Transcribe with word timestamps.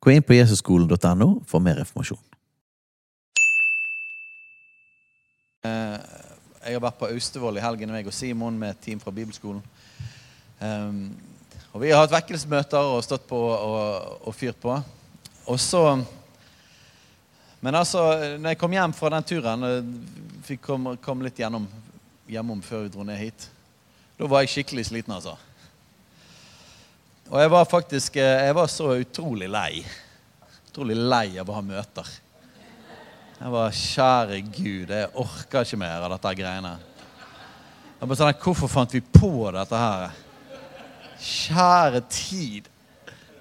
Gå 0.00 0.14
inn 0.14 0.22
på 0.22 0.36
jesusskolen.no 0.36 1.28
for 1.46 1.62
mer 1.62 1.80
informasjon. 1.82 2.20
Eh, 5.66 5.98
Jeg 6.68 6.76
har 6.76 6.82
vært 6.84 6.98
på 7.00 7.08
Austevoll 7.08 7.56
i 7.56 7.62
helgen, 7.64 7.90
meg 7.94 8.06
og 8.06 8.12
Simon 8.12 8.58
med 8.58 8.74
et 8.74 8.80
team 8.84 9.00
fra 9.00 9.10
bibelskolen. 9.14 9.62
Um, 10.60 11.16
og 11.72 11.80
Vi 11.80 11.90
har 11.90 12.02
hatt 12.02 12.12
vekkelsesmøter 12.12 12.90
og 12.92 13.04
stått 13.06 13.24
på 13.30 13.38
og, 13.38 14.26
og 14.26 14.34
fyrt 14.34 14.58
på. 14.60 14.74
Og 15.48 15.60
så 15.60 16.04
Men 17.60 17.74
altså, 17.74 17.98
når 18.38 18.52
jeg 18.52 18.58
kom 18.58 18.72
hjem 18.72 18.92
fra 18.94 19.08
den 19.10 19.24
turen, 19.26 19.62
eh, 19.66 20.42
fikk 20.46 20.60
kom, 20.62 20.92
kom 21.02 21.22
litt 21.26 21.40
gjennom, 21.40 21.64
hjemom 22.30 22.60
før 22.62 22.84
vi 22.84 22.92
dro 22.94 23.02
ned 23.02 23.18
hit, 23.18 23.48
da 24.14 24.28
var 24.30 24.44
jeg 24.44 24.52
skikkelig 24.52 24.84
sliten, 24.86 25.14
altså. 25.16 25.34
Og 27.28 27.36
jeg 27.42 27.50
var 27.52 27.66
faktisk 27.68 28.16
eh, 28.16 28.46
jeg 28.46 28.56
var 28.56 28.70
så 28.72 28.94
utrolig 28.96 29.50
lei. 29.52 29.82
Utrolig 30.70 30.96
lei 30.96 31.26
av 31.40 31.50
å 31.50 31.58
ha 31.58 31.64
møter. 31.64 32.08
Jeg 33.38 33.52
var 33.52 33.74
kjære 33.76 34.38
Gud, 34.48 34.90
jeg 34.90 35.10
orker 35.20 35.66
ikke 35.66 35.78
mer 35.78 36.06
av 36.06 36.14
dette 36.14 36.32
greiene. 36.40 36.72
Jeg 37.98 38.08
bare 38.08 38.18
sånn, 38.18 38.40
Hvorfor 38.40 38.72
fant 38.72 38.96
vi 38.96 39.02
på 39.04 39.30
dette 39.54 39.82
her? 39.82 40.16
Kjære 41.20 42.02
tid. 42.08 42.70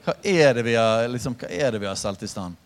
Hva 0.04 0.18
er 0.20 0.52
det 0.58 0.66
vi 0.68 0.76
har, 0.76 1.08
liksom, 1.12 1.38
har 1.40 1.98
stelt 2.00 2.28
i 2.28 2.30
stand? 2.32 2.60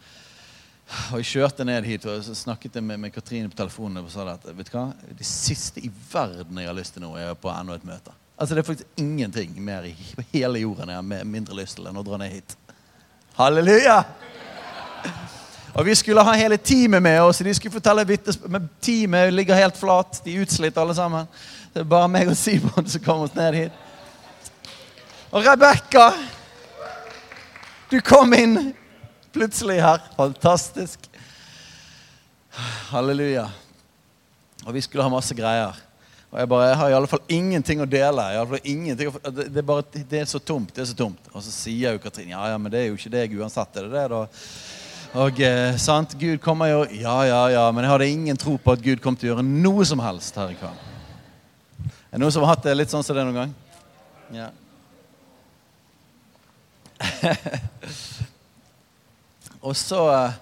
Og 1.11 1.21
Jeg 1.21 1.29
kjørte 1.35 1.67
ned 1.67 1.85
hit 1.87 2.07
og 2.09 2.25
snakket 2.25 2.81
med, 2.81 2.97
med 3.05 3.13
Katrine 3.13 3.51
på 3.51 3.61
telefonen. 3.61 4.01
og 4.03 4.09
sa 4.11 4.25
at 4.33 4.49
vet 4.49 4.67
du 4.67 4.73
hva? 4.73 4.89
Det 5.07 5.27
siste 5.27 5.85
i 5.85 5.91
verden 6.11 6.57
jeg 6.57 6.67
har 6.67 6.75
lyst 6.75 6.97
til 6.97 7.05
nå, 7.05 7.13
er 7.15 7.37
på 7.37 7.53
enda 7.53 7.77
et 7.77 7.87
møte. 7.87 8.17
Altså 8.41 8.55
Det 8.55 8.61
er 8.61 8.65
faktisk 8.65 8.87
ingenting 8.97 9.61
mer 9.61 9.83
i 9.85 9.95
hele 10.31 10.59
jorden 10.59 10.89
jeg 10.89 10.97
har 10.97 11.25
mindre 11.29 11.53
lyst 11.59 11.75
til 11.77 11.85
enn 11.85 11.97
å 11.99 12.01
dra 12.01 12.17
ned 12.17 12.31
hit. 12.33 12.55
Halleluja! 13.37 13.99
Og 15.75 15.85
Vi 15.85 15.93
skulle 15.95 16.23
ha 16.25 16.33
hele 16.33 16.57
teamet 16.57 17.03
med 17.05 17.19
oss. 17.21 17.43
De 17.45 17.53
skulle 17.53 17.75
fortelle 17.75 18.17
Men 18.49 18.65
teamet 18.81 19.33
ligger 19.33 19.55
helt 19.55 19.77
flat. 19.77 20.23
De 20.25 20.33
er 20.33 20.41
utslitt 20.41 20.77
alle 20.77 20.95
sammen. 20.97 21.29
Det 21.73 21.83
er 21.83 21.91
bare 21.93 22.09
meg 22.09 22.31
og 22.33 22.37
Simon 22.37 22.89
som 22.89 23.03
kommer 23.05 23.29
oss 23.29 23.37
ned 23.37 23.59
hit. 23.59 23.77
Og 25.31 25.45
Rebekka, 25.45 26.09
du 27.93 28.01
kom 28.01 28.33
inn 28.33 28.73
plutselig 29.31 29.77
her. 29.85 30.01
Fantastisk. 30.17 31.05
Halleluja. 32.89 33.45
Og 34.65 34.73
vi 34.73 34.81
skulle 34.81 35.05
ha 35.05 35.13
masse 35.13 35.37
greier. 35.37 35.77
Og 36.31 36.39
jeg 36.39 36.47
bare, 36.47 36.67
jeg 36.69 36.77
har 36.79 36.89
i 36.89 36.95
alle 36.95 37.09
fall 37.11 37.33
ingenting 37.35 37.81
å 37.83 37.85
dele. 37.91 38.25
I 38.31 38.59
ingenting 38.71 39.09
å, 39.11 39.19
det, 39.27 39.49
det, 39.51 39.59
er 39.59 39.65
bare, 39.67 39.83
det 40.07 40.21
er 40.21 40.29
så 40.31 40.39
tomt. 40.39 40.69
det 40.71 40.85
er 40.85 40.87
så 40.93 40.95
tomt. 40.95 41.25
Og 41.33 41.43
så 41.43 41.51
sier 41.51 41.97
jo 41.97 41.99
Katrin 41.99 42.31
ja, 42.31 42.45
ja, 42.53 42.59
men 42.61 42.71
det 42.71 42.79
er 42.79 42.85
jo 42.87 42.95
ikke 42.95 43.11
deg 43.11 43.33
uansett. 43.35 43.75
Er 43.75 43.89
det 43.89 43.97
det, 43.97 44.05
da? 44.13 44.21
Og 45.19 45.41
eh, 45.43 45.75
sant, 45.75 46.13
Gud 46.15 46.39
kommer 46.39 46.69
jo 46.71 46.85
Ja, 46.95 47.17
ja, 47.27 47.41
ja. 47.51 47.65
Men 47.75 47.83
jeg 47.83 47.91
hadde 47.91 48.07
ingen 48.07 48.39
tro 48.39 48.55
på 48.55 48.71
at 48.71 48.83
Gud 48.83 49.01
kom 49.03 49.17
til 49.19 49.27
å 49.27 49.33
gjøre 49.33 49.43
noe 49.43 49.83
som 49.87 49.99
helst 49.99 50.39
her 50.39 50.53
i 50.53 50.55
kveld. 50.55 50.87
Er 51.83 52.15
det 52.15 52.21
noen 52.23 52.31
som 52.31 52.45
har 52.45 52.53
hatt 52.53 52.63
det 52.63 52.77
litt 52.77 52.93
sånn 52.93 53.03
som 53.03 53.17
det 53.17 53.25
noen 53.27 53.41
gang? 53.41 53.51
Ja. 54.31 54.47
og 59.67 59.75
så 59.75 59.99
eh, 60.13 60.39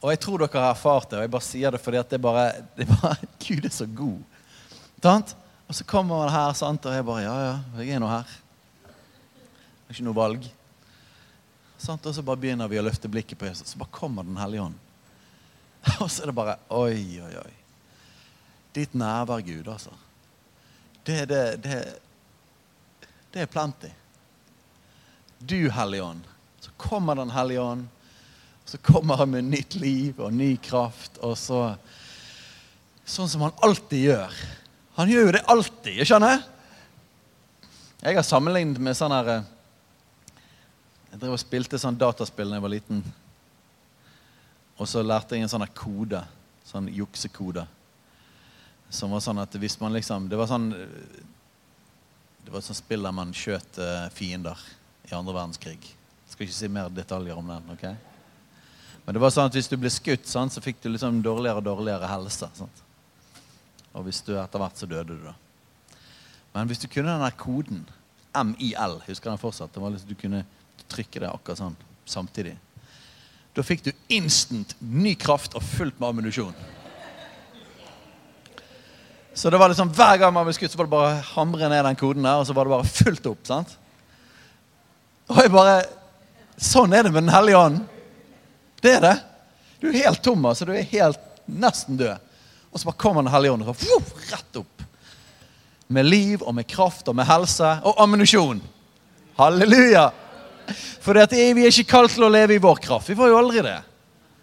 Og 0.00 0.10
jeg 0.10 0.20
tror 0.24 0.42
dere 0.42 0.64
har 0.64 0.72
erfart 0.72 1.10
det, 1.12 1.20
og 1.20 1.22
jeg 1.22 1.32
bare 1.36 1.48
sier 1.52 1.74
det 1.74 1.82
fordi 1.84 2.02
at 2.02 2.10
det 2.10 2.20
bare, 2.26 2.48
det 2.74 2.88
bare 2.90 3.14
Gud 3.46 3.62
er 3.62 3.74
så 3.78 3.86
god. 3.86 4.37
Sant? 5.02 5.34
Og 5.68 5.74
så 5.74 5.84
kommer 5.84 6.24
han 6.24 6.32
her, 6.32 6.52
sant? 6.58 6.86
og 6.86 6.94
jeg 6.94 7.06
bare 7.06 7.24
Ja, 7.26 7.36
ja, 7.44 7.82
jeg 7.82 7.96
er 7.96 8.02
nå 8.02 8.08
her. 8.10 8.30
Det 8.88 9.92
er 9.92 9.96
ikke 9.96 10.08
noe 10.08 10.18
valg. 10.18 10.48
Sant? 11.78 12.06
Og 12.06 12.14
så 12.14 12.24
bare 12.26 12.40
begynner 12.40 12.70
vi 12.70 12.80
å 12.80 12.84
løfte 12.84 13.10
blikket 13.10 13.38
på 13.38 13.46
Jesus. 13.46 13.70
Så 13.72 13.80
bare 13.80 13.94
kommer 13.94 14.26
Den 14.26 14.40
hellige 14.40 14.66
ånd. 14.66 14.78
Og 16.02 16.10
så 16.10 16.24
er 16.24 16.32
det 16.32 16.36
bare 16.36 16.58
Oi, 16.74 17.20
oi, 17.22 17.34
oi. 17.38 17.54
Ditt 18.74 18.94
nærvær, 18.98 19.40
Gud, 19.46 19.68
altså. 19.70 19.94
Det, 21.06 21.22
det, 21.30 21.42
det, 21.64 21.78
det 23.32 23.44
er 23.44 23.48
plenty. 23.50 23.88
Du, 25.38 25.70
Hellige 25.70 26.04
Ånd. 26.04 26.26
Så 26.60 26.74
kommer 26.76 27.14
Den 27.14 27.30
hellige 27.30 27.62
ånd. 27.62 27.86
Så 28.64 28.78
kommer 28.78 29.16
han 29.16 29.30
med 29.30 29.44
nytt 29.48 29.74
liv 29.74 30.20
og 30.20 30.34
ny 30.34 30.56
kraft. 30.56 31.16
Og 31.22 31.38
så 31.38 31.62
Sånn 33.08 33.28
som 33.32 33.40
han 33.46 33.54
alltid 33.64 34.02
gjør. 34.04 34.34
Han 34.98 35.10
gjør 35.12 35.28
jo 35.28 35.34
det 35.36 35.44
alltid. 35.46 35.92
ikke 35.92 36.08
skjønner? 36.10 36.40
Jeg 38.02 38.16
har 38.18 38.24
sammenlignet 38.26 38.80
med 38.82 38.96
sånn 38.98 39.14
her 39.14 39.28
eh, 39.30 39.44
Jeg 41.12 41.20
drev 41.22 41.36
og 41.36 41.42
spilte 41.42 41.78
sånn 41.78 41.98
dataspill 41.98 42.50
da 42.50 42.58
jeg 42.58 42.64
var 42.64 42.72
liten. 42.72 43.02
Og 44.78 44.90
så 44.90 45.02
lærte 45.06 45.38
jeg 45.38 45.46
en 45.46 45.52
sånn 45.52 45.66
kode. 45.74 46.24
Sånn 46.66 46.90
juksekode. 46.90 47.62
Som 48.90 49.14
var 49.14 49.22
sånn 49.22 49.38
at 49.38 49.54
hvis 49.60 49.78
man 49.80 49.94
liksom 49.94 50.26
Det 50.32 50.36
var 50.40 50.48
sånn 50.48 50.70
Det 50.72 52.50
var 52.50 52.58
et 52.58 52.66
sånt 52.66 52.80
spill 52.80 53.06
der 53.06 53.14
man 53.14 53.34
skjøt 53.36 53.78
eh, 53.84 54.10
fiender 54.14 54.58
i 55.08 55.14
andre 55.14 55.36
verdenskrig. 55.36 55.78
Jeg 55.78 56.34
skal 56.34 56.48
ikke 56.48 56.58
si 56.58 56.72
mer 56.74 56.90
detaljer 56.92 57.38
om 57.38 57.54
den. 57.54 57.70
ok? 57.76 57.86
Men 59.06 59.14
det 59.14 59.22
var 59.22 59.30
sånn 59.32 59.46
at 59.48 59.54
hvis 59.56 59.70
du 59.70 59.78
ble 59.80 59.94
skutt, 59.94 60.26
sånn, 60.28 60.50
så 60.52 60.60
fikk 60.60 60.82
du 60.82 60.90
liksom 60.90 61.22
dårligere 61.24 61.62
og 61.62 61.68
dårligere 61.70 62.10
helse. 62.10 62.50
Sant? 62.58 62.82
Og 63.98 64.06
hvis 64.06 64.22
du 64.22 64.36
etter 64.38 64.62
hvert 64.62 64.78
så 64.78 64.86
døde 64.86 65.16
du, 65.16 65.26
da. 65.26 65.34
Men 66.54 66.70
hvis 66.70 66.80
du 66.80 66.86
kunne 66.86 67.10
den 67.10 67.24
der 67.24 67.34
koden, 67.38 67.82
MIL, 68.38 69.00
husker 69.08 69.32
den 69.32 69.40
fortsatt, 69.40 69.72
det 69.74 69.82
var 69.82 69.90
liksom, 69.90 70.10
du 70.10 70.18
kunne 70.18 70.44
trykke 70.88 71.22
det 71.24 71.30
akkurat 71.30 71.58
sånn 71.58 71.76
samtidig. 72.08 72.54
Da 73.56 73.64
fikk 73.66 73.82
du 73.88 73.90
instant 74.14 74.76
ny 74.78 75.16
kraft 75.18 75.56
og 75.58 75.64
fullt 75.66 75.98
med 75.98 76.12
ammunisjon. 76.12 76.54
Så 79.34 79.50
det 79.50 79.58
var 79.58 79.70
liksom 79.70 79.90
hver 79.94 80.18
gang 80.18 80.32
man 80.34 80.46
ble 80.46 80.54
skutt, 80.54 80.72
så 80.72 80.78
var 80.78 80.88
det 80.88 80.94
bare 80.94 81.10
å 81.16 81.26
hamre 81.32 81.70
ned 81.70 81.84
den 81.86 81.98
koden 81.98 82.26
der, 82.26 82.40
og 82.40 82.46
så 82.46 82.54
var 82.54 82.66
det 82.66 82.74
bare 82.74 82.90
fullt 83.00 83.28
opp. 83.30 83.42
sant? 83.46 83.74
Og 85.28 85.42
jeg 85.42 85.54
bare 85.54 85.80
Sånn 86.58 86.90
er 86.90 87.04
det 87.06 87.12
med 87.14 87.22
Den 87.22 87.30
hellige 87.30 87.58
ånd. 87.62 87.82
Det 88.82 88.96
er 88.96 89.02
det. 89.04 89.12
Du 89.78 89.84
er 89.86 90.00
helt 90.08 90.24
tom, 90.26 90.42
altså. 90.50 90.66
Du 90.66 90.72
er 90.74 90.88
helt 90.90 91.20
nesten 91.46 91.94
død. 92.00 92.18
Og 92.78 92.82
så 92.82 92.86
bare 92.86 92.96
kommer 93.02 93.22
Den 93.22 93.32
hellige 93.32 93.52
ånd 93.52 93.66
og 93.66 93.76
så, 93.76 93.96
rett 94.30 94.56
opp. 94.60 94.82
Med 95.88 96.06
liv 96.06 96.42
og 96.42 96.54
med 96.54 96.66
kraft 96.68 97.08
og 97.08 97.16
med 97.16 97.26
helse 97.26 97.72
og 97.82 97.98
ammunisjon. 98.04 98.60
Halleluja! 99.38 100.10
For 101.02 101.16
vi 101.16 101.64
er 101.64 101.72
ikke 101.72 101.90
kalt 101.90 102.12
til 102.14 102.26
å 102.26 102.30
leve 102.30 102.54
i 102.54 102.62
vår 102.62 102.78
kraft. 102.84 103.08
Vi 103.08 103.16
var 103.18 103.32
jo 103.32 103.38
aldri 103.40 103.64
det. 103.66 103.80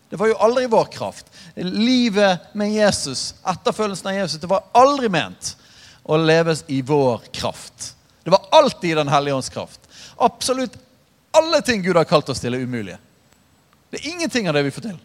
Det 0.09 0.19
var 0.19 0.34
jo 0.34 0.38
aldri 0.41 0.66
vår 0.68 0.91
kraft. 0.91 1.31
Livet 1.56 2.51
med 2.57 2.74
Jesus, 2.75 3.35
etterfølgelsen 3.45 4.12
av 4.12 4.19
Jesus, 4.19 4.41
det 4.41 4.51
var 4.51 4.68
aldri 4.75 5.07
ment 5.13 5.53
å 6.03 6.19
leves 6.19 6.66
i 6.68 6.81
vår 6.84 7.29
kraft. 7.31 7.94
Det 8.25 8.34
var 8.34 8.50
alltid 8.51 8.98
Den 8.98 9.15
hellige 9.15 9.39
ånds 9.39 9.50
kraft. 9.54 9.80
Absolutt 10.18 10.75
alle 11.31 11.62
ting 11.62 11.81
Gud 11.86 11.95
har 11.95 12.10
kalt 12.10 12.30
oss 12.30 12.44
til, 12.44 12.54
er 12.54 12.68
umulige. 12.68 13.00
Det 13.92 14.01
er 14.01 14.12
ingenting 14.12 14.50
av 14.50 14.60
det 14.60 14.68
vi 14.68 14.75
får 14.75 14.92
til. 14.92 15.00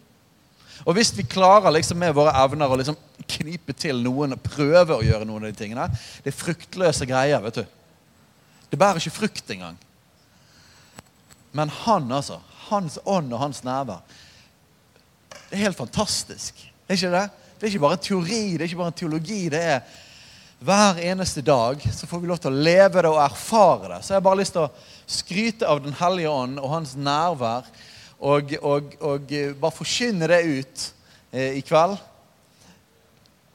Og 0.85 0.95
hvis 0.97 1.11
vi 1.17 1.27
klarer 1.29 1.73
liksom 1.75 1.99
med 2.01 2.15
våre 2.17 2.33
evner 2.41 2.71
å 2.71 2.79
liksom 2.79 2.97
knipe 3.29 3.75
til 3.77 4.01
noen 4.01 4.35
og 4.35 4.43
prøve 4.43 4.97
å 4.97 5.05
gjøre 5.05 5.27
noen 5.29 5.45
av 5.45 5.51
de 5.51 5.59
tingene, 5.59 5.87
det 6.23 6.33
er 6.33 6.37
fruktløse 6.39 7.07
greier. 7.09 7.41
vet 7.43 7.61
du. 7.61 7.65
Det 8.71 8.79
bærer 8.79 9.01
ikke 9.01 9.19
frukt 9.19 9.51
engang. 9.51 9.77
Men 11.51 11.69
han, 11.83 12.11
altså. 12.11 12.39
Hans 12.69 12.97
ånd 13.05 13.33
og 13.33 13.41
hans 13.41 13.63
nærvær. 13.67 13.99
Det 15.49 15.57
er 15.57 15.65
helt 15.65 15.77
fantastisk. 15.77 16.55
Er 16.87 16.95
ikke 16.95 17.11
det? 17.11 17.27
Det 17.59 17.67
er 17.67 17.73
ikke 17.73 17.83
bare 17.83 17.99
teori, 18.01 18.43
det 18.55 18.63
er 18.63 18.69
ikke 18.69 18.79
bare 18.79 18.95
teologi. 18.95 19.41
Det 19.51 19.59
er 19.59 19.81
hver 20.61 20.99
eneste 21.01 21.41
dag 21.41 21.81
så 21.93 22.07
får 22.07 22.19
vi 22.21 22.29
lov 22.29 22.39
til 22.41 22.53
å 22.53 22.63
leve 22.63 23.01
det 23.01 23.09
og 23.09 23.21
erfare 23.23 23.95
det. 23.95 23.99
Så 24.05 24.13
jeg 24.13 24.19
har 24.19 24.25
bare 24.27 24.39
lyst 24.39 24.53
til 24.55 24.67
å 24.67 24.71
skryte 25.09 25.67
av 25.67 25.81
Den 25.83 25.95
hellige 25.97 26.29
ånd 26.29 26.61
og 26.61 26.69
hans 26.69 26.93
nærvær. 26.95 27.67
Og, 28.21 28.53
og, 28.61 28.95
og 29.01 29.31
eh, 29.33 29.53
bare 29.57 29.73
forkynne 29.73 30.29
det 30.29 30.41
ut 30.45 30.87
eh, 31.33 31.57
i 31.57 31.63
kveld. 31.65 31.97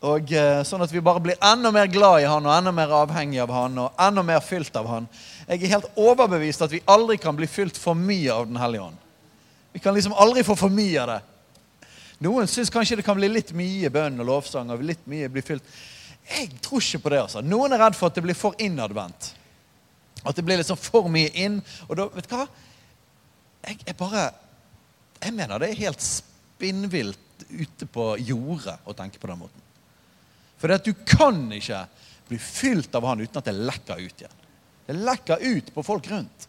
Og 0.07 0.33
eh, 0.35 0.63
Sånn 0.67 0.83
at 0.83 0.93
vi 0.93 1.03
bare 1.05 1.23
blir 1.23 1.39
enda 1.39 1.71
mer 1.75 1.87
glad 1.91 2.25
i 2.25 2.29
han 2.29 2.45
og 2.47 2.55
enda 2.55 2.73
mer 2.75 2.95
avhengig 2.99 3.41
av 3.45 3.53
han 3.55 3.79
og 3.85 4.03
enda 4.09 4.25
mer 4.27 4.43
fylt 4.45 4.75
av 4.77 4.89
han. 4.91 5.07
Jeg 5.47 5.63
er 5.63 5.75
helt 5.77 6.01
overbevist 6.03 6.67
at 6.67 6.75
vi 6.75 6.83
aldri 6.91 7.19
kan 7.23 7.39
bli 7.39 7.49
fylt 7.51 7.79
for 7.79 7.95
mye 7.99 8.35
av 8.35 8.49
Den 8.51 8.59
hellige 8.61 8.89
ånd. 8.89 9.03
Vi 9.73 9.83
kan 9.85 9.95
liksom 9.95 10.17
aldri 10.19 10.43
få 10.47 10.57
for 10.59 10.73
mye 10.73 11.03
av 11.03 11.15
det. 11.15 11.21
Noen 12.25 12.49
syns 12.49 12.73
kanskje 12.73 12.97
det 12.99 13.05
kan 13.07 13.19
bli 13.19 13.29
litt 13.29 13.53
mye 13.57 13.91
bønn 13.93 14.23
og 14.25 14.29
lovsang. 14.31 14.71
og 14.73 14.83
litt 14.83 15.05
mye 15.07 15.29
blir 15.29 15.45
fylt. 15.45 15.63
Jeg 16.27 16.51
tror 16.65 16.83
ikke 16.83 17.05
på 17.05 17.13
det. 17.13 17.21
altså. 17.21 17.43
Noen 17.45 17.73
er 17.73 17.85
redd 17.85 17.95
for 17.95 18.09
at 18.09 18.17
det 18.17 18.25
blir 18.25 18.35
for 18.35 18.57
innadvendt. 18.59 19.35
At 20.25 20.37
det 20.37 20.45
blir 20.45 20.59
liksom 20.59 20.81
for 20.81 21.11
mye 21.13 21.31
inn. 21.39 21.61
Og 21.89 21.97
da, 21.97 22.09
vet 22.15 22.27
du 22.27 22.35
hva? 22.35 22.47
Jeg, 23.67 23.79
er 23.87 23.99
bare 23.99 24.31
Jeg 25.23 25.35
mener 25.35 25.61
det 25.61 25.71
er 25.71 25.85
helt 25.87 26.03
spinnvilt 26.05 27.47
ute 27.51 27.87
på 27.91 28.15
jordet 28.21 28.77
å 28.85 28.95
tenke 28.97 29.21
på 29.21 29.31
den 29.31 29.41
måten. 29.41 29.63
For 30.57 30.73
du 30.81 30.93
kan 31.07 31.39
ikke 31.53 31.85
bli 32.29 32.39
fylt 32.41 32.95
av 32.97 33.05
Han 33.07 33.23
uten 33.23 33.39
at 33.39 33.49
det 33.49 33.55
lekker 33.55 34.01
ut 34.01 34.23
igjen. 34.23 34.45
Det 34.87 34.97
lekker 34.97 35.43
ut 35.43 35.73
på 35.75 35.85
folk 35.85 36.07
rundt. 36.11 36.49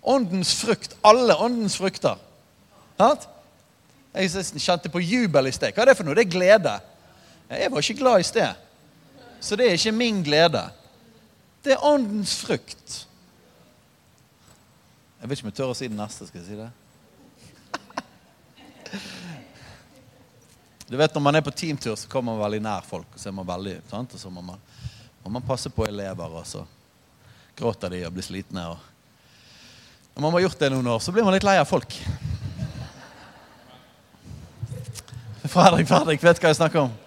Åndens 0.00 0.54
frukt. 0.60 0.96
Alle 1.06 1.36
åndens 1.36 1.76
frukter. 1.78 2.18
Hatt? 2.98 3.28
Jeg 4.14 4.44
kjente 4.58 4.90
på 4.90 5.02
jubel 5.02 5.46
i 5.46 5.54
sted. 5.54 5.72
Hva 5.74 5.84
er 5.84 5.92
det 5.92 5.98
for 5.98 6.08
noe? 6.08 6.16
Det 6.18 6.26
er 6.26 6.32
glede. 6.32 6.74
Jeg 7.50 7.70
var 7.70 7.84
ikke 7.84 8.00
glad 8.02 8.22
i 8.22 8.26
sted. 8.26 8.66
Så 9.40 9.56
det 9.56 9.68
er 9.68 9.78
ikke 9.78 9.94
min 9.96 10.20
glede. 10.26 10.64
Det 11.64 11.76
er 11.76 11.86
åndens 11.86 12.34
frukt. 12.42 12.96
Jeg 15.20 15.28
vet 15.28 15.38
ikke 15.38 15.46
om 15.46 15.52
jeg 15.52 15.58
tør 15.60 15.72
å 15.72 15.78
si 15.78 15.88
det 15.88 15.98
neste. 15.98 16.26
Skal 16.26 16.40
jeg 16.42 16.48
si 16.48 16.58
det? 16.58 16.68
Du 20.90 20.96
vet 20.96 21.14
Når 21.14 21.22
man 21.22 21.36
er 21.38 21.40
på 21.46 21.52
teamtur, 21.54 21.94
så 21.94 22.08
kommer 22.10 22.32
man 22.32 22.42
veldig 22.42 22.58
nær 22.64 22.82
folk. 22.82 23.06
Og 23.14 23.20
så 23.22 23.28
er 23.30 23.34
man 23.36 23.46
veldig, 23.46 23.76
sant? 23.86 24.14
Og 24.14 24.18
så 24.18 24.30
må 24.30 24.42
man, 24.42 24.58
må 25.22 25.30
man 25.36 25.44
passe 25.46 25.70
på 25.70 25.86
elever, 25.86 26.32
og 26.34 26.46
så 26.46 26.64
gråter 27.54 27.94
de 27.94 28.00
og 28.08 28.16
blir 28.16 28.26
slitne. 28.26 28.64
Og 28.72 30.16
når 30.16 30.24
man 30.24 30.34
har 30.34 30.44
gjort 30.48 30.64
det 30.64 30.72
noen 30.74 30.90
år, 30.90 30.98
så 30.98 31.14
blir 31.14 31.22
man 31.22 31.36
litt 31.36 31.46
lei 31.46 31.54
av 31.60 31.68
folk. 31.70 31.94
Fredrik, 35.46 35.86
Fredrik, 35.86 36.26
vet 36.26 36.42
hva 36.42 36.50
jeg 36.50 36.58
snakker 36.58 36.82
om? 36.82 36.98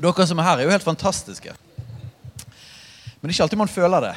Dere 0.00 0.28
som 0.32 0.40
er 0.40 0.48
her, 0.48 0.64
er 0.64 0.70
jo 0.70 0.72
helt 0.72 0.88
fantastiske. 0.88 1.52
Men 3.20 3.20
det 3.20 3.34
er 3.34 3.36
ikke 3.36 3.50
alltid 3.50 3.64
man 3.66 3.76
føler 3.76 4.08
det. 4.08 4.16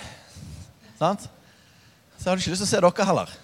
Sant? 0.96 1.28
Så 2.16 2.24
jeg 2.24 2.32
hadde 2.32 2.40
ikke 2.40 2.56
lyst 2.56 2.64
til 2.64 2.72
å 2.72 2.74
se 2.74 2.84
dere 2.88 3.12
heller 3.12 3.38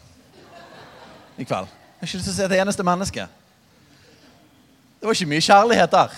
i 1.35 1.43
kveld. 1.43 1.67
Jeg 1.67 1.99
har 1.99 2.13
ikke 2.13 2.23
lyst 2.23 2.31
til 2.31 2.37
å 2.39 2.41
se 2.41 2.53
det 2.55 2.63
eneste 2.63 2.91
mennesket. 2.95 3.42
Det 5.03 5.07
var 5.09 5.17
ikke 5.17 5.33
mye 5.33 5.43
kjærlighet 5.43 5.91
der. 5.91 6.11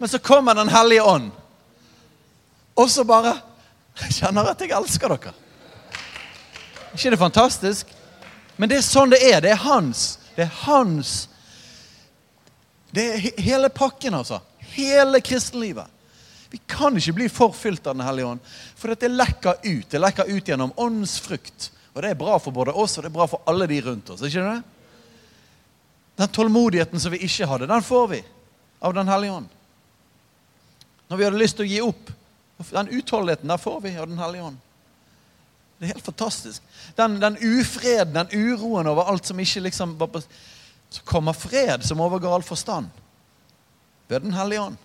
Men 0.00 0.08
så 0.10 0.18
kommer 0.18 0.54
Den 0.54 0.68
hellige 0.68 1.02
ånd, 1.02 1.30
og 2.76 2.90
så 2.90 3.04
bare 3.04 3.36
Jeg 4.00 4.12
kjenner 4.12 4.50
at 4.50 4.60
jeg 4.60 4.72
elsker 4.74 5.08
dere. 5.08 5.32
ikke 6.92 7.10
det 7.10 7.18
fantastisk? 7.18 7.86
Men 8.56 8.68
det 8.68 8.78
er 8.78 8.82
sånn 8.82 9.14
det 9.14 9.22
er. 9.22 9.40
Det 9.40 9.50
er 9.54 9.62
hans. 9.62 10.18
Det 10.34 10.42
er 10.42 10.52
hans 10.64 11.28
Det 12.90 13.06
er 13.06 13.40
hele 13.40 13.68
pakken, 13.68 14.14
altså. 14.14 14.40
Hele 14.74 15.20
kristenlivet. 15.20 15.86
Vi 16.50 16.58
kan 16.66 16.96
ikke 16.96 17.12
bli 17.12 17.28
for 17.28 17.54
fylt 17.54 17.86
av 17.86 17.94
Den 17.94 18.06
hellige 18.06 18.26
ånd. 18.26 18.40
For 18.74 18.94
det 18.94 19.14
lekker 19.14 19.62
ut. 19.62 19.90
Det 19.90 20.00
lekker 20.00 20.26
ut 20.26 20.48
gjennom 20.48 20.72
åndsfrukt. 20.76 21.70
Og 21.94 22.02
det 22.02 22.10
er 22.10 22.18
bra 22.18 22.38
for 22.38 22.50
både 22.50 22.74
oss 22.74 22.98
og 22.98 23.04
det 23.04 23.12
er 23.12 23.20
bra 23.20 23.30
for 23.30 23.46
alle 23.46 23.66
de 23.70 23.80
rundt 23.80 24.10
oss. 24.10 24.22
ikke 24.22 24.42
det? 24.42 24.62
Den 26.16 26.28
tålmodigheten 26.28 27.00
som 27.00 27.12
vi 27.12 27.20
ikke 27.26 27.46
hadde, 27.46 27.68
den 27.68 27.82
får 27.82 28.08
vi 28.08 28.22
av 28.78 28.94
Den 28.94 29.08
hellige 29.08 29.32
ånd. 29.32 29.48
Når 31.08 31.16
vi 31.16 31.24
hadde 31.24 31.40
lyst 31.40 31.56
til 31.58 31.66
å 31.66 31.70
gi 31.70 31.80
opp, 31.84 32.12
den 32.70 32.88
utholdenheten 32.88 33.52
der 33.52 33.60
får 33.60 33.80
vi 33.84 33.96
av 33.96 34.08
Den 34.08 34.18
hellige 34.18 34.48
ånd. 34.48 34.62
Det 35.76 35.84
er 35.84 35.92
helt 35.92 36.06
fantastisk. 36.06 36.62
Den, 36.96 37.18
den 37.20 37.36
ufreden, 37.36 38.14
den 38.16 38.32
uroen 38.32 38.88
over 38.88 39.10
alt 39.10 39.28
som 39.28 39.40
ikke 39.40 39.60
liksom 39.66 39.96
Så 40.90 41.02
kommer 41.04 41.32
fred 41.32 41.84
som 41.84 42.00
overgår 42.00 42.34
all 42.34 42.42
forstand. 42.42 42.88
Ved 44.08 44.22
Den 44.22 44.32
hellige 44.32 44.60
ånd. 44.60 44.76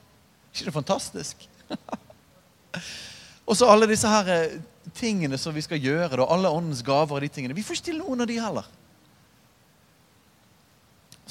ikke 0.54 0.66
det 0.66 0.74
fantastisk? 0.74 1.50
og 3.48 3.58
så 3.58 3.70
alle 3.72 3.88
disse 3.88 4.08
her 4.08 4.28
eh, 4.28 4.60
tingene 4.94 5.38
som 5.38 5.56
vi 5.56 5.62
skal 5.62 5.80
gjøre, 5.80 6.18
da, 6.18 6.26
alle 6.26 6.50
åndens 6.50 6.84
gaver 6.84 7.16
og 7.16 7.22
de 7.22 7.28
tingene. 7.28 7.56
Vi 7.56 7.64
får 7.64 7.78
ikke 7.78 7.86
til 7.92 8.02
noen 8.02 8.22
av 8.22 8.28
de 8.28 8.40
heller. 8.42 8.68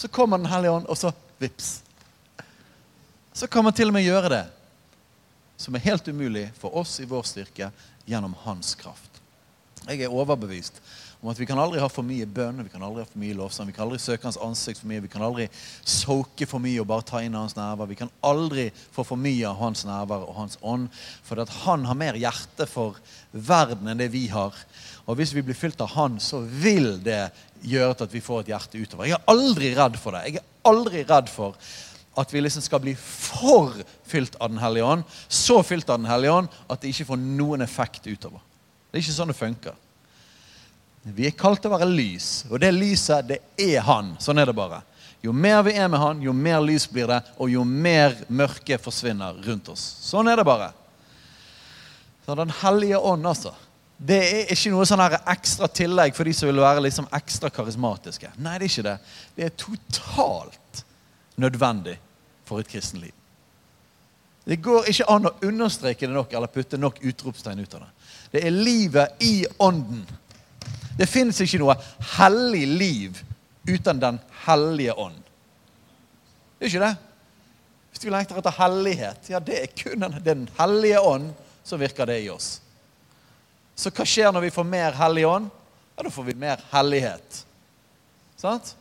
Så 0.01 0.09
kommer 0.09 0.39
Den 0.39 0.47
hellige 0.49 0.71
ånd, 0.73 0.87
og 0.89 0.97
så 0.97 1.13
vips. 1.39 1.83
Så 3.33 3.47
kan 3.47 3.65
man 3.65 3.75
til 3.77 3.91
og 3.91 3.93
med 3.93 4.07
gjøre 4.07 4.31
det 4.33 4.47
som 5.61 5.77
er 5.77 5.85
helt 5.85 6.09
umulig 6.09 6.47
for 6.57 6.73
oss 6.81 6.95
i 7.05 7.09
vår 7.09 7.27
styrke 7.29 7.69
gjennom 8.09 8.33
hans 8.47 8.73
kraft. 8.81 9.21
Jeg 9.85 10.01
er 10.07 10.13
overbevist 10.13 10.81
om 11.21 11.29
at 11.29 11.37
vi 11.37 11.45
kan 11.45 11.61
aldri 11.61 11.83
ha 11.83 11.89
for 11.93 12.07
mye 12.07 12.25
bønn, 12.25 12.63
vi 12.65 12.73
kan 12.73 12.85
aldri 12.85 13.03
ha 13.05 13.09
for 13.11 13.21
mye 13.21 13.37
lovsang, 13.37 13.69
vi 13.69 13.75
kan 13.77 13.85
aldri 13.85 13.99
søke 14.01 14.25
hans 14.25 14.41
ansikt 14.41 14.81
for 14.81 14.89
mye, 14.89 15.03
vi 15.05 15.11
kan 15.13 15.25
aldri 15.27 15.51
soke 15.85 16.49
for 16.49 16.65
mye 16.65 16.81
og 16.81 16.89
bare 16.89 17.05
ta 17.11 17.21
inn 17.21 17.37
hans 17.37 17.59
nærvær. 17.59 17.91
Vi 17.91 17.99
kan 18.01 18.13
aldri 18.25 18.71
få 18.95 19.05
for 19.05 19.21
mye 19.21 19.45
av 19.51 19.61
hans 19.61 19.85
nærvær 19.85 20.25
og 20.25 20.39
hans 20.39 20.57
ånd, 20.65 20.89
for 21.29 21.45
at 21.45 21.53
han 21.67 21.85
har 21.85 22.01
mer 22.07 22.17
hjerte 22.17 22.65
for 22.71 22.97
verden 23.37 23.93
enn 23.93 24.01
det 24.01 24.09
vi 24.17 24.31
har. 24.33 24.57
Og 25.05 25.21
hvis 25.21 25.35
vi 25.37 25.45
blir 25.45 25.59
fylt 25.59 25.81
av 25.85 25.93
Han, 25.93 26.21
så 26.23 26.41
vil 26.41 26.95
det 27.05 27.33
gjøre 27.63 28.07
at 28.07 28.13
vi 28.13 28.23
får 28.25 28.43
et 28.43 28.53
hjerte 28.55 28.81
utover. 28.81 29.09
Jeg 29.09 29.19
er 29.19 29.31
aldri 29.31 29.71
redd 29.77 29.97
for 30.01 30.17
det. 30.17 30.25
Jeg 30.29 30.41
er 30.41 30.71
aldri 30.71 31.05
redd 31.09 31.31
for 31.33 31.57
at 32.21 32.33
vi 32.35 32.43
liksom 32.43 32.65
skal 32.65 32.83
bli 32.83 32.95
for 32.99 33.77
fylt 34.09 34.37
av 34.41 34.51
Den 34.51 34.61
hellige 34.63 34.85
ånd. 34.85 35.05
Så 35.29 35.63
fylt 35.63 35.91
av 35.91 36.01
Den 36.01 36.11
hellige 36.11 36.33
ånd 36.41 36.49
at 36.69 36.81
det 36.81 36.93
ikke 36.93 37.11
får 37.13 37.23
noen 37.23 37.65
effekt 37.65 38.07
utover. 38.07 38.43
Det 38.91 38.99
er 38.99 39.05
ikke 39.05 39.17
sånn 39.17 39.33
det 39.33 39.39
funker. 39.39 39.79
Vi 41.03 41.27
er 41.29 41.37
kalt 41.39 41.63
til 41.63 41.71
å 41.71 41.79
være 41.79 41.89
lys, 41.89 42.45
og 42.51 42.61
det 42.61 42.75
lyset, 42.77 43.25
det 43.29 43.39
er 43.57 43.81
Han. 43.87 44.17
Sånn 44.21 44.41
er 44.43 44.51
det 44.51 44.57
bare. 44.59 44.83
Jo 45.25 45.33
mer 45.37 45.63
vi 45.65 45.73
er 45.77 45.89
med 45.89 46.01
Han, 46.01 46.21
jo 46.25 46.35
mer 46.37 46.61
lys 46.65 46.87
blir 46.91 47.09
det, 47.09 47.21
og 47.41 47.53
jo 47.53 47.65
mer 47.65 48.19
mørke 48.29 48.77
forsvinner 48.81 49.39
rundt 49.47 49.71
oss. 49.73 49.85
Sånn 50.05 50.29
er 50.29 50.41
det 50.41 50.45
bare. 50.49 50.73
Så 52.27 52.37
Den 52.37 52.53
hellige 52.61 52.99
ånd, 52.99 53.27
altså. 53.27 53.55
Det 54.01 54.17
er 54.17 54.53
ikke 54.55 54.71
noe 54.73 54.87
sånn 54.89 55.03
her 55.03 55.19
ekstra 55.29 55.69
tillegg 55.69 56.15
for 56.17 56.25
de 56.25 56.33
som 56.33 56.49
vil 56.49 56.63
være 56.63 56.81
liksom 56.87 57.09
ekstra 57.19 57.51
karismatiske. 57.53 58.31
Nei, 58.41 58.55
det 58.57 58.65
er 58.65 58.73
ikke 58.73 58.87
det. 58.87 58.95
Det 59.37 59.45
er 59.45 59.59
totalt 59.61 60.85
nødvendig 61.41 61.99
for 62.49 62.63
et 62.63 62.71
kristenliv. 62.71 63.13
Det 64.49 64.57
går 64.65 64.89
ikke 64.89 65.09
an 65.13 65.29
å 65.29 65.35
understreke 65.47 66.09
det 66.09 66.17
nok 66.17 66.33
eller 66.33 66.51
putte 66.51 66.81
nok 66.81 67.03
utropstegn 67.05 67.61
ut 67.61 67.77
av 67.77 67.85
det. 67.85 67.91
Det 68.33 68.45
er 68.47 68.57
livet 68.57 69.21
i 69.27 69.35
ånden. 69.61 70.07
Det 70.97 71.09
fins 71.09 71.43
ikke 71.45 71.61
noe 71.61 71.77
hellig 72.17 72.65
liv 72.67 73.21
uten 73.69 74.01
Den 74.01 74.19
hellige 74.47 74.97
ånd. 74.97 75.21
Det 76.57 76.67
er 76.67 76.73
ikke 76.73 76.87
det. 76.87 76.95
Hvis 77.91 78.05
vi 78.07 78.13
lengter 78.15 78.41
etter 78.41 78.57
hellighet, 78.57 79.29
ja, 79.29 79.41
det 79.45 79.61
er 79.61 79.71
kun 79.77 80.09
Den 80.25 80.49
hellige 80.57 81.05
ånd 81.05 81.31
som 81.65 81.81
virker 81.81 82.09
det 82.09 82.23
i 82.25 82.31
oss. 82.33 82.63
Så 83.81 83.89
hva 83.89 84.05
skjer 84.05 84.33
når 84.35 84.45
vi 84.45 84.53
får 84.53 84.67
mer 84.69 84.97
Hellig 84.99 85.25
Ånd? 85.25 85.49
Ja, 85.97 86.05
da 86.05 86.11
får 86.13 86.25
vi 86.27 86.35
mer 86.35 86.61
hellighet. 86.73 87.47
Sant? 88.37 88.75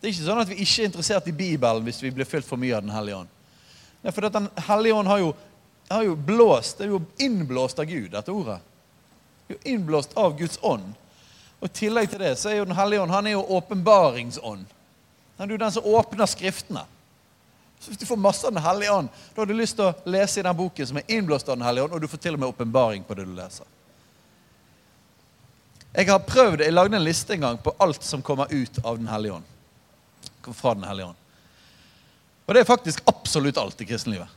Det 0.00 0.08
er 0.08 0.12
ikke 0.14 0.26
sånn 0.26 0.40
at 0.42 0.50
vi 0.50 0.58
ikke 0.60 0.82
er 0.82 0.88
interessert 0.90 1.28
i 1.28 1.32
Bibelen 1.32 1.84
hvis 1.86 2.02
vi 2.04 2.12
blir 2.12 2.28
fylt 2.28 2.44
for 2.48 2.60
mye 2.60 2.76
av 2.76 2.84
Den 2.84 2.92
hellige 2.92 3.22
ånd. 3.22 3.30
Ja, 4.04 4.12
for 4.12 4.28
Den 4.28 4.48
hellige 4.66 4.96
ånd 5.00 5.08
har 5.08 5.20
jo, 5.22 5.30
har 5.88 6.04
jo 6.04 6.16
blåst, 6.16 6.78
det 6.78 6.86
er 6.86 6.92
jo 6.92 7.02
innblåst 7.24 7.80
av 7.80 7.88
Gud, 7.88 8.10
dette 8.12 8.32
ordet. 8.32 8.58
Det 9.46 9.54
er 9.54 9.58
jo 9.58 9.74
innblåst 9.74 10.16
av 10.20 10.36
Guds 10.38 10.58
ånd. 10.60 10.90
Og 11.60 11.68
I 11.68 11.74
tillegg 11.80 12.12
til 12.12 12.24
det 12.24 12.34
så 12.40 12.52
er 12.52 12.58
jo 12.58 12.68
Den 12.68 12.76
hellige 12.76 13.04
ånd 13.04 13.12
han 13.16 13.28
er 13.28 13.36
jo 13.36 13.44
åpenbaringsånd. 13.56 14.64
Han 15.38 15.48
er 15.48 15.56
jo 15.56 15.62
den 15.64 15.76
som 15.76 15.92
åpner 16.00 16.28
Skriftene. 16.32 16.86
Så 17.80 17.92
Hvis 17.92 18.00
du 18.00 18.06
får 18.08 18.20
masse 18.20 18.46
av 18.46 18.52
Den 18.52 18.64
hellige 18.64 18.92
ånd, 18.92 19.08
da 19.34 19.40
har 19.40 19.48
du 19.48 19.56
lyst 19.56 19.76
til 19.76 19.88
å 19.88 19.94
lese 20.08 20.40
i 20.40 20.48
den 20.48 20.56
boken 20.56 20.92
som 20.92 21.00
er 21.00 21.08
innblåst 21.08 21.48
av 21.48 21.56
Den 21.56 21.64
hellige 21.68 21.88
ånd, 21.88 21.96
og 21.96 22.04
du 22.04 22.08
får 22.08 22.20
til 22.24 22.36
og 22.36 22.44
med 22.44 22.52
åpenbaring 22.52 23.04
på 23.04 23.16
det 23.16 23.24
du 23.24 23.32
leser. 23.36 23.73
Jeg 25.94 26.10
har 26.10 26.24
prøvd, 26.26 26.64
jeg 26.64 26.74
lagde 26.74 26.96
en 26.98 27.04
liste 27.06 27.36
en 27.36 27.44
gang 27.44 27.58
på 27.62 27.74
alt 27.78 28.02
som 28.02 28.22
kommer 28.22 28.50
ut 28.50 28.80
av 28.82 28.96
Den 28.98 29.06
hellige 29.06 29.36
ånd. 29.36 29.44
Fra 30.50 30.74
Den 30.74 30.88
hellige 30.88 31.06
ånd. 31.12 31.20
Og 32.46 32.54
det 32.54 32.60
er 32.60 32.68
faktisk 32.68 33.04
absolutt 33.06 33.58
alt 33.60 33.80
i 33.80 33.86
kristenlivet. 33.88 34.28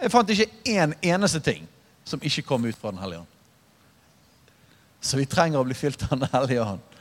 Jeg 0.00 0.10
fant 0.10 0.30
ikke 0.32 0.48
én 0.72 0.94
eneste 1.04 1.42
ting 1.44 1.66
som 2.08 2.22
ikke 2.24 2.46
kom 2.48 2.64
ut 2.64 2.78
fra 2.80 2.94
Den 2.94 3.02
hellige 3.02 3.20
ånd. 3.20 3.36
Så 5.00 5.20
vi 5.20 5.28
trenger 5.28 5.60
å 5.60 5.68
bli 5.68 5.76
fylt 5.76 6.06
av 6.08 6.16
Den 6.16 6.32
hellige 6.32 6.64
ånd. 6.64 6.96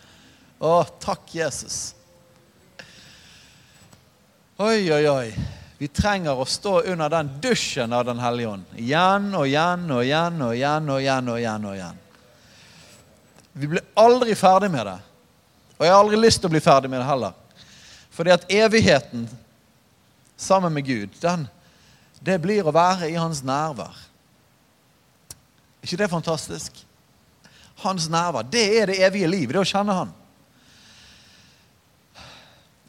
Å, 0.59 0.73
takk, 0.99 1.23
Jesus. 1.31 1.79
Oi, 4.59 4.91
oi, 4.91 5.05
oi. 5.07 5.31
Vi 5.79 5.87
trenger 5.87 6.35
å 6.35 6.43
stå 6.43 6.81
under 6.91 7.07
den 7.15 7.31
dusjen 7.39 7.95
av 7.95 8.03
Den 8.11 8.19
hellige 8.19 8.57
ånd. 8.57 8.75
Igjen 8.75 9.31
og 9.31 9.47
igjen 9.47 9.87
og 9.87 10.03
igjen 10.03 10.43
og 10.43 10.55
igjen 10.59 10.91
og 10.91 10.99
igjen. 10.99 11.31
og 11.31 11.39
igjen 11.39 11.71
og 11.71 11.79
igjen. 11.79 12.05
Vi 13.53 13.67
blir 13.67 13.85
aldri 13.93 14.35
ferdig 14.35 14.71
med 14.71 14.85
det. 14.85 14.97
Og 15.77 15.85
jeg 15.85 15.93
har 15.93 16.01
aldri 16.01 16.19
lyst 16.19 16.41
til 16.41 16.49
å 16.49 16.53
bli 16.53 16.61
ferdig 16.63 16.91
med 16.91 17.01
det 17.01 17.07
heller. 17.07 17.33
Fordi 18.11 18.33
at 18.35 18.45
evigheten 18.51 19.29
sammen 20.39 20.73
med 20.73 20.85
Gud, 20.85 21.15
den, 21.21 21.47
det 22.19 22.39
blir 22.43 22.67
å 22.67 22.75
være 22.75 23.09
i 23.09 23.17
hans 23.19 23.41
nærvær. 23.47 23.95
Er 25.79 25.87
ikke 25.87 26.01
det 26.01 26.11
fantastisk? 26.11 26.81
Hans 27.83 28.09
nærvær. 28.11 28.43
Det 28.43 28.65
er 28.81 28.91
det 28.91 28.99
evige 29.07 29.31
liv. 29.31 29.47
Det 29.47 29.61
er 29.61 29.63
å 29.63 29.71
kjenne 29.71 29.95
Han. 29.95 30.15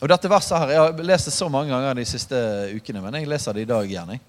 Og 0.00 0.08
dette 0.08 0.30
verset 0.32 0.58
her, 0.58 0.70
Jeg 0.70 0.80
har 0.80 1.02
lest 1.04 1.28
det 1.28 1.34
så 1.36 1.48
mange 1.48 1.70
ganger 1.70 1.94
de 1.94 2.04
siste 2.08 2.36
ukene, 2.74 3.02
men 3.04 3.20
jeg 3.20 3.28
leser 3.28 3.52
det 3.52 3.62
i 3.62 3.68
dag 3.68 3.84
igjen. 3.86 4.14
Jeg. 4.16 4.20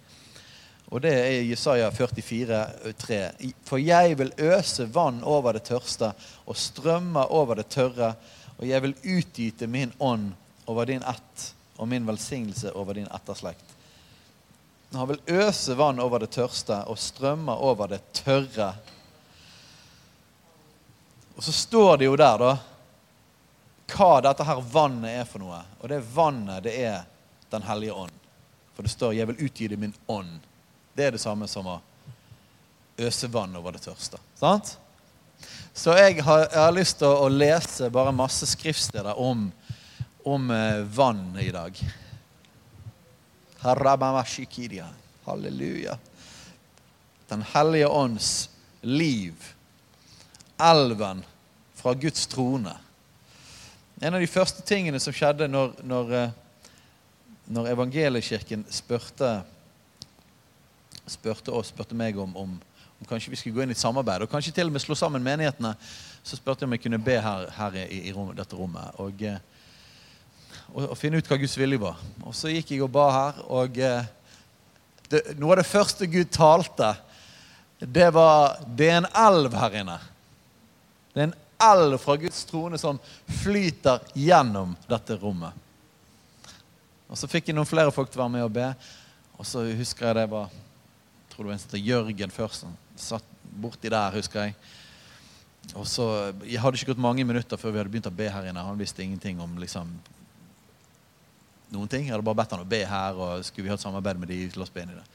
Og 0.91 0.99
det 1.01 1.11
er 1.15 1.45
Jesaja 1.47 1.87
44, 1.91 2.65
3. 2.99 3.19
For 3.63 3.79
jeg 3.79 4.17
vil 4.19 4.33
øse 4.37 4.89
vann 4.91 5.21
over 5.23 5.55
det 5.55 5.63
tørste 5.69 6.11
og 6.43 6.57
strømmer 6.59 7.31
over 7.31 7.61
det 7.61 7.69
tørre, 7.71 8.13
og 8.57 8.65
jeg 8.67 8.83
vil 8.83 8.97
utgyte 9.15 9.69
min 9.71 9.93
ånd 9.99 10.33
over 10.67 10.89
din 10.91 11.03
ett 11.07 11.45
og 11.77 11.87
min 11.87 12.05
velsignelse 12.05 12.73
over 12.75 12.99
din 12.99 13.07
etterslekt. 13.07 13.63
Han 14.91 15.07
vil 15.07 15.23
øse 15.25 15.77
vann 15.79 15.99
over 16.03 16.19
det 16.19 16.33
tørste 16.35 16.81
og 16.91 16.99
strømmer 16.99 17.63
over 17.63 17.87
det 17.95 18.01
tørre. 18.13 18.73
Og 21.39 21.43
så 21.43 21.55
står 21.55 21.97
det 21.97 22.11
jo 22.11 22.19
der, 22.19 22.37
da, 22.37 22.51
hva 23.95 24.11
dette 24.27 24.43
her 24.43 24.59
vannet 24.75 25.23
er 25.23 25.27
for 25.27 25.39
noe. 25.39 25.63
Og 25.79 25.87
det 25.89 26.03
vannet, 26.13 26.63
det 26.67 26.75
er 26.83 27.07
Den 27.51 27.65
hellige 27.67 27.91
ånd. 27.91 28.11
For 28.75 28.83
det 28.83 28.91
står 28.91 29.11
'Jeg 29.13 29.27
vil 29.27 29.41
utgi 29.45 29.67
det 29.67 29.77
min 29.79 29.93
ånd'. 30.07 30.39
Det 30.93 31.05
er 31.07 31.15
det 31.15 31.23
samme 31.23 31.47
som 31.47 31.67
å 31.67 31.79
øse 33.01 33.29
vann 33.31 33.55
over 33.55 33.75
det 33.75 33.83
tørste. 33.85 34.19
Sant? 34.39 34.75
Så 35.73 35.95
jeg 35.95 36.19
har, 36.25 36.45
jeg 36.51 36.59
har 36.59 36.75
lyst 36.75 36.99
til 36.99 37.07
å, 37.07 37.25
å, 37.25 37.31
lese 37.31 37.89
bare 37.93 38.11
masse 38.13 38.47
skriftsteder 38.49 39.17
om, 39.19 39.47
om 40.27 40.51
eh, 40.51 40.81
vann 40.83 41.37
i 41.39 41.49
dag. 41.53 41.79
Halleluja. 45.25 45.97
Den 47.31 47.45
hellige 47.53 47.87
ånds 47.87 48.49
liv. 48.81 49.53
Elven 50.59 51.23
fra 51.79 51.93
Guds 51.93 52.27
trone. 52.27 52.75
En 54.01 54.13
av 54.17 54.21
de 54.21 54.27
første 54.29 54.65
tingene 54.65 54.99
som 54.99 55.13
skjedde 55.15 55.47
når, 55.47 55.77
når, 55.87 56.13
eh, 56.17 56.31
når 57.53 57.71
evangeliekirken 57.77 58.67
spurte, 58.73 59.39
spurte 61.09 61.53
oss, 61.55 61.71
spurte 61.71 61.97
meg 61.97 62.17
om, 62.19 62.35
om, 62.37 62.55
om, 62.99 63.07
kanskje 63.09 63.31
vi 63.33 63.39
skulle 63.39 63.55
gå 63.55 63.63
inn 63.65 63.73
i 63.73 63.77
et 63.77 63.81
samarbeid, 63.81 64.25
og 64.25 64.31
kanskje 64.31 64.53
til 64.55 64.69
og 64.69 64.75
med 64.75 64.83
slå 64.83 64.97
sammen 64.97 65.23
menighetene, 65.25 65.73
så 66.23 66.37
spurte 66.37 66.63
jeg 66.63 66.69
om 66.69 66.75
jeg 66.77 66.83
kunne 66.83 67.01
be 67.01 67.17
her, 67.21 67.47
her 67.57 67.77
i, 67.83 68.01
i 68.09 68.13
rom, 68.15 68.33
dette 68.37 68.57
rommet. 68.57 68.97
Og, 69.01 69.23
eh, 69.25 69.39
og, 70.71 70.91
og, 70.91 70.97
finne 70.99 71.17
ut 71.17 71.27
hva 71.27 71.39
Guds 71.41 71.57
vilje 71.57 71.81
var. 71.81 72.01
Og 72.23 72.35
så 72.37 72.53
gikk 72.53 72.75
jeg 72.75 72.85
og 72.85 72.93
ba 72.93 73.07
her, 73.15 73.41
og 73.49 73.79
eh, 73.81 74.11
det, 75.11 75.23
noe 75.39 75.55
av 75.55 75.63
det 75.63 75.69
første 75.69 76.07
Gud 76.07 76.29
talte, 76.31 76.93
det 77.81 78.11
var 78.13 78.59
Det 78.77 78.91
er 78.91 78.99
en 78.99 79.13
elv 79.17 79.55
her 79.57 79.79
inne. 79.81 79.97
Det 81.11 81.23
er 81.23 81.31
en 81.31 81.39
elv 81.61 81.97
fra 82.01 82.15
Guds 82.15 82.43
trone 82.45 82.77
som 82.77 82.99
flyter 83.41 83.99
gjennom 84.13 84.75
dette 84.89 85.17
rommet. 85.17 85.53
Og 87.11 87.17
Så 87.17 87.27
fikk 87.27 87.49
jeg 87.49 87.57
noen 87.57 87.67
flere 87.67 87.91
folk 87.91 88.11
til 88.11 88.21
å 88.21 88.23
være 88.23 88.35
med 88.37 88.45
og 88.45 88.53
be. 88.55 88.67
Og 89.35 89.47
så 89.47 89.65
husker 89.75 90.07
jeg 90.07 90.19
det 90.21 90.29
var 90.31 90.53
tror 91.31 91.45
det 91.45 91.51
var 91.51 91.57
en 91.57 91.63
som 91.63 91.73
het 91.73 91.87
Jørgen 91.87 92.33
først. 92.35 92.67
Han 92.67 92.77
satt 92.99 93.27
borti 93.61 93.91
der, 93.91 94.15
husker 94.15 94.47
jeg. 94.47 94.55
Og 95.75 95.85
så, 95.87 96.33
Jeg 96.45 96.59
hadde 96.61 96.77
ikke 96.77 96.93
gått 96.93 97.03
mange 97.03 97.25
minutter 97.27 97.57
før 97.57 97.71
vi 97.71 97.81
hadde 97.81 97.93
begynt 97.93 98.09
å 98.09 98.15
be 98.15 98.29
her 98.31 98.49
inne. 98.49 98.63
Han 98.65 98.79
visste 98.79 99.03
ingenting 99.03 99.39
om 99.43 99.57
liksom, 99.61 99.91
noen 101.71 101.91
ting. 101.91 102.07
Jeg 102.07 102.15
hadde 102.15 102.25
bare 102.27 102.41
bedt 102.41 102.55
han 102.55 102.63
å 102.63 102.71
be 102.71 102.81
her, 102.85 103.19
og 103.19 103.45
skulle 103.45 103.67
vi 103.67 103.73
ha 103.73 103.77
et 103.77 103.83
samarbeid 103.83 104.19
med 104.19 104.31
de, 104.31 104.41
la 104.55 104.65
oss 104.65 104.73
be 104.73 104.83
inn 104.83 104.95
i 104.95 104.97
det. 104.97 105.05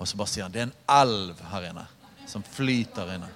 Og 0.00 0.08
så 0.08 0.18
bare 0.18 0.32
sier 0.32 0.46
han 0.46 0.54
det 0.54 0.62
er 0.62 0.70
en 0.70 0.78
elv 0.96 1.42
her 1.52 1.68
inne 1.70 1.86
som 2.30 2.44
flyter 2.46 3.14
inne. 3.16 3.28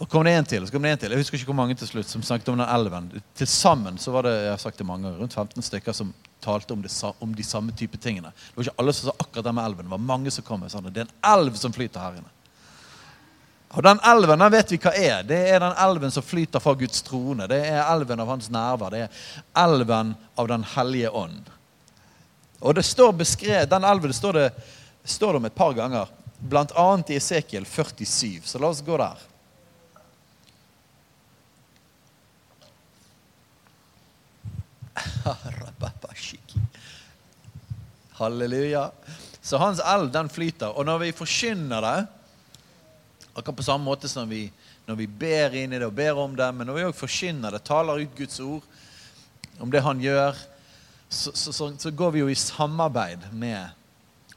Og 0.00 0.08
kom 0.08 0.24
det 0.24 0.32
en 0.32 0.48
til, 0.48 0.64
så 0.64 0.72
kom 0.72 0.84
det 0.84 0.94
en 0.94 1.00
til. 1.02 1.12
Jeg 1.12 1.20
husker 1.20 1.36
ikke 1.36 1.50
hvor 1.52 1.58
mange 1.58 1.76
til 1.76 1.88
slutt 1.90 2.08
som 2.08 2.22
snakket 2.24 2.48
om 2.48 2.58
den 2.58 2.68
elven. 2.72 3.10
Til 3.36 3.48
sammen 3.48 4.00
så 4.00 4.14
var 4.14 4.24
det 4.24 4.32
jeg 4.32 4.52
har 4.54 4.62
sagt 4.62 4.80
det 4.80 4.88
mange, 4.88 5.12
rundt 5.18 5.36
15 5.36 5.66
stykker 5.66 5.96
som 5.96 6.14
talte 6.40 6.72
om, 6.72 6.82
det, 6.82 6.90
om 7.18 7.32
de 7.36 7.44
samme 7.44 7.72
type 7.76 7.98
tingene. 8.00 8.32
Det 8.32 8.56
var 8.56 8.68
ikke 8.68 8.82
alle 8.82 8.92
som 8.96 9.10
sa 9.10 9.16
akkurat 9.18 9.44
det 9.44 9.52
med 9.56 9.64
elven. 9.64 9.86
Det 9.86 9.94
var 9.94 10.04
mange 10.10 10.30
som 10.34 10.44
kom 10.44 10.62
og 10.66 10.72
sa 10.72 10.80
det. 10.80 10.92
Er 10.96 11.08
en 11.08 11.16
elv 11.32 11.56
som 11.60 11.72
flyter 11.72 12.00
her 12.00 12.20
inne. 12.20 12.32
Og 13.70 13.84
den 13.86 14.00
elven 14.02 14.40
den 14.42 14.50
vet 14.50 14.72
vi 14.72 14.80
hva 14.82 14.92
er. 14.98 15.22
Det 15.26 15.38
er 15.52 15.62
den 15.62 15.76
elven 15.78 16.10
som 16.10 16.26
flyter 16.26 16.62
fra 16.62 16.74
Guds 16.74 17.04
trone. 17.06 17.46
Det 17.50 17.60
er 17.68 17.84
elven 17.84 18.22
av 18.22 18.32
hans 18.32 18.50
nærvær. 18.50 18.90
Det 18.90 19.04
er 19.06 19.26
elven 19.62 20.14
av 20.34 20.48
Den 20.50 20.64
hellige 20.74 21.10
ånd. 21.10 21.50
Og 22.60 22.74
det 22.74 22.84
står 22.84 23.12
beskrevet, 23.12 23.70
Den 23.70 23.84
elven 23.84 24.12
står 24.12 24.32
det, 24.32 24.50
står 25.04 25.32
det 25.32 25.36
om 25.36 25.44
et 25.44 25.54
par 25.54 25.72
ganger, 25.72 26.08
bl.a. 26.38 26.88
i 27.08 27.16
Esekiel 27.16 27.64
47. 27.64 28.40
Så 28.44 28.58
la 28.58 28.68
oss 28.68 28.82
gå 28.82 28.96
der. 28.98 29.22
Halleluja. 38.20 38.90
Så 39.42 39.56
hans 39.56 39.80
eld, 39.80 40.10
den 40.12 40.28
flyter. 40.28 40.76
Og 40.76 40.84
når 40.86 40.98
vi 41.06 41.12
forkynner 41.16 41.80
det, 41.84 41.98
akkurat 43.34 43.56
på 43.56 43.64
samme 43.64 43.86
måte 43.86 44.08
som 44.08 44.28
vi, 44.28 44.44
når 44.86 44.98
vi 44.98 45.06
ber 45.06 45.56
inn 45.56 45.72
i 45.72 45.80
det 45.80 45.88
og 45.88 45.96
ber 45.96 46.18
om 46.20 46.36
det, 46.36 46.50
men 46.54 46.68
når 46.68 46.76
vi 46.76 46.86
også 46.88 47.04
forkynner 47.06 47.56
det, 47.56 47.62
taler 47.64 48.02
ut 48.04 48.16
Guds 48.18 48.40
ord 48.44 48.66
om 49.60 49.72
det 49.72 49.82
han 49.84 50.00
gjør, 50.02 50.36
så, 51.08 51.32
så, 51.34 51.52
så, 51.52 51.70
så 51.78 51.90
går 51.90 52.12
vi 52.14 52.22
jo 52.22 52.28
i 52.30 52.38
samarbeid 52.38 53.30
med 53.32 53.68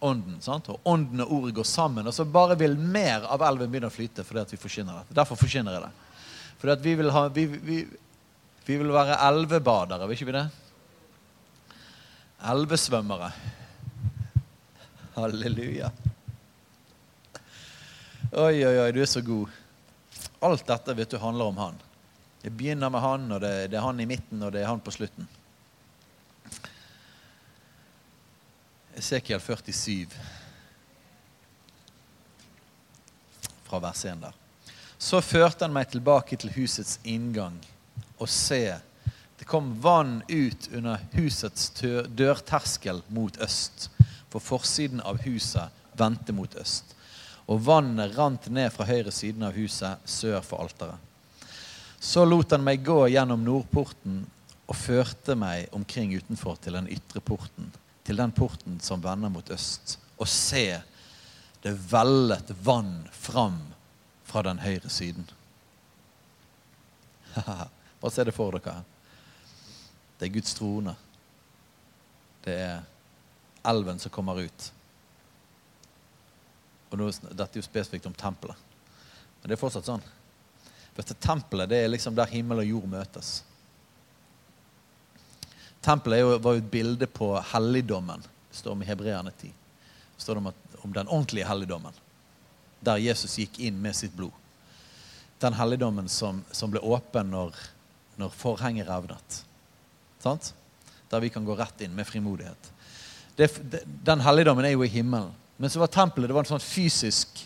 ånden. 0.03 0.39
Sant? 0.41 0.69
Og 0.69 0.79
ånden 0.89 1.21
og 1.23 1.35
ordet 1.37 1.55
går 1.59 1.67
sammen. 1.67 2.07
Og 2.07 2.15
så 2.15 2.25
bare 2.25 2.57
vil 2.59 2.75
mer 2.77 3.27
av 3.31 3.43
elven 3.47 3.71
begynne 3.71 3.91
å 3.91 3.93
flyte 3.93 4.25
fordi 4.27 4.41
at 4.41 4.55
vi 4.55 4.59
forkynner 4.59 4.99
det. 5.01 5.17
Derfor 5.19 5.39
forkynner 5.39 5.77
jeg 5.77 5.85
det. 5.85 5.91
Fordi 6.61 6.73
at 6.73 6.83
vi 6.83 6.95
vil, 6.99 7.11
ha, 7.11 7.27
vi, 7.35 7.45
vi, 7.51 7.77
vi 8.65 8.77
vil 8.79 8.93
være 8.95 9.17
elvebadere, 9.27 10.07
vil 10.07 10.15
ikke 10.15 10.29
vi 10.29 10.37
det? 10.37 10.45
Elvesvømmere. 12.53 13.31
Halleluja. 15.15 15.89
Oi, 18.33 18.63
oi, 18.65 18.77
oi, 18.81 18.91
du 18.95 19.01
er 19.03 19.09
så 19.09 19.21
god. 19.21 19.51
Alt 20.43 20.63
dette 20.67 20.95
vet 20.97 21.11
du 21.11 21.19
handler 21.19 21.51
om 21.51 21.59
han. 21.59 21.81
Det 22.41 22.51
begynner 22.51 22.91
med 22.91 23.03
han, 23.03 23.27
og 23.31 23.41
det, 23.43 23.51
det 23.71 23.79
er 23.79 23.85
han 23.85 23.99
i 23.99 24.07
midten, 24.07 24.41
og 24.43 24.51
det 24.55 24.63
er 24.63 24.71
han 24.71 24.81
på 24.83 24.91
slutten. 24.95 25.27
Esekiel 28.99 29.41
47, 29.41 30.07
fra 33.67 33.79
vers 33.83 34.05
1 34.05 34.23
der. 34.23 34.41
Så 34.97 35.19
førte 35.21 35.65
han 35.65 35.75
meg 35.75 35.91
tilbake 35.91 36.37
til 36.39 36.51
husets 36.55 36.99
inngang 37.03 37.59
og 38.23 38.31
se, 38.31 38.77
det 39.37 39.47
kom 39.49 39.73
vann 39.81 40.21
ut 40.29 40.69
under 40.71 41.01
husets 41.11 41.71
dørterskel 42.15 43.01
mot 43.11 43.37
øst, 43.43 43.89
for 44.31 44.39
forsiden 44.39 45.01
av 45.03 45.19
huset 45.25 45.83
vendte 45.99 46.33
mot 46.33 46.55
øst. 46.55 46.95
Og 47.51 47.59
vannet 47.65 48.15
rant 48.15 48.47
ned 48.47 48.71
fra 48.71 48.87
høyre 48.87 49.11
siden 49.11 49.43
av 49.43 49.57
huset, 49.57 49.99
sør 50.07 50.39
for 50.45 50.63
alteret. 50.63 50.95
Så 51.99 52.23
lot 52.27 52.51
han 52.51 52.63
meg 52.63 52.83
gå 52.83 53.01
gjennom 53.11 53.43
nordporten 53.43 54.23
og 54.63 54.79
førte 54.79 55.35
meg 55.39 55.67
omkring 55.75 56.15
utenfor 56.15 56.57
til 56.63 56.79
den 56.79 56.89
ytre 56.91 57.19
porten, 57.23 57.69
til 58.03 58.19
den 58.19 58.31
porten 58.35 58.79
som 58.83 59.03
vender 59.03 59.31
mot 59.31 59.51
øst. 59.51 59.97
Og 60.19 60.27
se, 60.27 60.81
det 61.63 61.75
vellet 61.91 62.51
vann 62.63 63.07
fram 63.11 63.59
fra 64.27 64.43
den 64.47 64.59
høyre 64.63 64.89
siden. 64.91 65.27
Bare 68.03 68.11
se 68.11 68.23
det 68.27 68.35
for 68.35 68.51
dere. 68.51 68.81
Det 70.19 70.25
er 70.27 70.31
Guds 70.35 70.53
trone. 70.57 70.91
Det 72.43 72.55
er 72.59 72.81
elven 73.63 73.99
som 73.99 74.11
kommer 74.11 74.41
ut. 74.43 74.65
Og 76.91 76.99
nå, 76.99 77.07
Dette 77.31 77.47
er 77.47 77.61
jo 77.61 77.63
spesifikt 77.63 78.09
om 78.09 78.15
tempelet. 78.19 78.59
Men 79.39 79.47
det 79.47 79.55
er 79.55 79.61
fortsatt 79.61 79.87
sånn. 79.87 80.03
For 80.93 81.15
Tempelet 81.15 81.71
det 81.71 81.79
er 81.79 81.93
liksom 81.93 82.17
der 82.17 82.27
himmel 82.27 82.59
og 82.65 82.67
jord 82.73 82.89
møtes. 82.91 83.29
Tempelet 85.79 86.25
jo, 86.25 86.33
var 86.43 86.57
jo 86.57 86.63
et 86.65 86.71
bilde 86.75 87.07
på 87.07 87.29
helligdommen. 87.53 88.25
Det 88.49 88.59
står 88.59 88.75
om 88.75 88.83
i 88.83 88.89
Hebreerne 88.89 89.31
10. 89.31 89.53
Det 90.17 90.25
står 90.25 90.41
om, 90.41 90.51
at, 90.51 90.75
om 90.83 90.91
den 90.91 91.07
ordentlige 91.07 91.47
helligdommen. 91.47 91.95
Der 92.83 92.99
Jesus 92.99 93.39
gikk 93.39 93.61
inn 93.63 93.79
med 93.79 93.95
sitt 93.95 94.11
blod. 94.19 94.35
Den 95.39 95.55
helligdommen 95.55 96.11
som, 96.11 96.43
som 96.51 96.75
ble 96.75 96.83
åpen 96.83 97.31
når 97.31 97.55
når 98.19 98.33
forhenget 98.37 98.89
revnet. 98.89 99.39
Sant? 100.23 100.53
Der 101.11 101.23
vi 101.23 101.31
kan 101.33 101.45
gå 101.45 101.55
rett 101.57 101.81
inn 101.83 101.95
med 101.95 102.07
frimodighet. 102.07 102.69
Det, 103.37 103.49
den 104.05 104.21
helligdommen 104.21 104.65
er 104.65 104.75
jo 104.75 104.85
i 104.85 104.91
himmelen. 104.91 105.33
Men 105.57 105.69
så 105.69 105.81
var 105.81 105.91
tempelet 105.93 106.29
det 106.29 106.35
var 106.35 106.45
en 106.45 106.53
sånn 106.55 106.63
fysisk, 106.63 107.43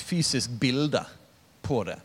fysisk 0.00 0.52
bilde 0.60 1.02
på 1.64 1.82
det. 1.88 1.96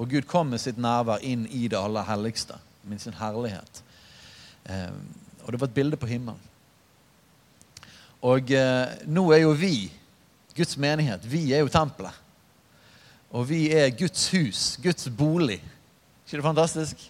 Og 0.00 0.10
Gud 0.10 0.26
kom 0.28 0.50
med 0.50 0.62
sitt 0.62 0.80
nærvær 0.80 1.22
inn 1.24 1.44
i 1.52 1.66
det 1.70 1.78
aller 1.78 2.06
helligste, 2.08 2.56
med 2.82 3.00
sin 3.00 3.14
herlighet. 3.16 3.82
Eh, 4.64 4.90
og 5.44 5.52
det 5.52 5.60
var 5.60 5.70
et 5.70 5.76
bilde 5.76 6.00
på 6.00 6.08
himmelen. 6.10 6.40
Og 8.24 8.50
eh, 8.56 8.96
nå 9.06 9.26
er 9.36 9.44
jo 9.44 9.52
vi, 9.56 9.90
Guds 10.56 10.76
menighet, 10.80 11.24
vi 11.28 11.46
er 11.52 11.62
jo 11.62 11.72
tempelet. 11.72 12.22
Og 13.34 13.48
vi 13.48 13.66
er 13.74 13.92
Guds 13.98 14.28
hus, 14.32 14.64
Guds 14.82 15.08
bolig 15.10 15.58
ikke 16.34 16.42
det 16.42 16.48
fantastisk? 16.48 17.02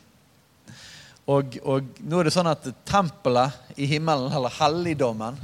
Og, 1.25 1.55
og 1.65 2.01
nå 2.05 2.19
er 2.21 2.29
det 2.29 2.35
sånn 2.35 2.51
at 2.51 2.67
tempelet 2.85 3.81
i 3.81 3.87
himmelen, 3.89 4.29
eller 4.37 4.53
helligdommen, 4.59 5.39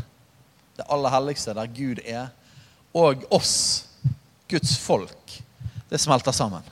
det 0.76 0.84
aller 0.92 1.14
helligste 1.14 1.54
der 1.56 1.70
Gud 1.72 2.02
er, 2.04 2.28
og 2.92 3.24
oss, 3.32 3.86
Guds 4.50 4.74
folk, 4.82 5.38
det 5.88 6.00
smelter 6.02 6.36
sammen. 6.36 6.66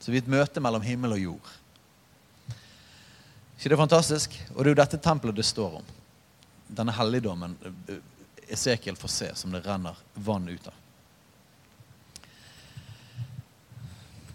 Så 0.00 0.08
vi 0.08 0.16
er 0.16 0.24
et 0.24 0.32
møte 0.32 0.62
mellom 0.64 0.86
himmel 0.86 1.18
og 1.18 1.20
jord. 1.26 1.52
ikke 3.58 3.68
det 3.68 3.76
er 3.76 3.82
fantastisk? 3.82 4.40
Og 4.54 4.62
det 4.62 4.70
er 4.70 4.72
jo 4.72 4.80
dette 4.80 5.04
tempelet 5.04 5.36
det 5.36 5.44
står 5.44 5.80
om. 5.82 5.94
Denne 6.68 6.94
helligdommen 6.96 7.58
Esekiel 8.48 8.96
får 8.96 9.12
se 9.12 9.32
som 9.36 9.52
det 9.52 9.66
renner 9.66 9.98
vann 10.14 10.48
ut 10.48 10.70
av. 10.70 10.84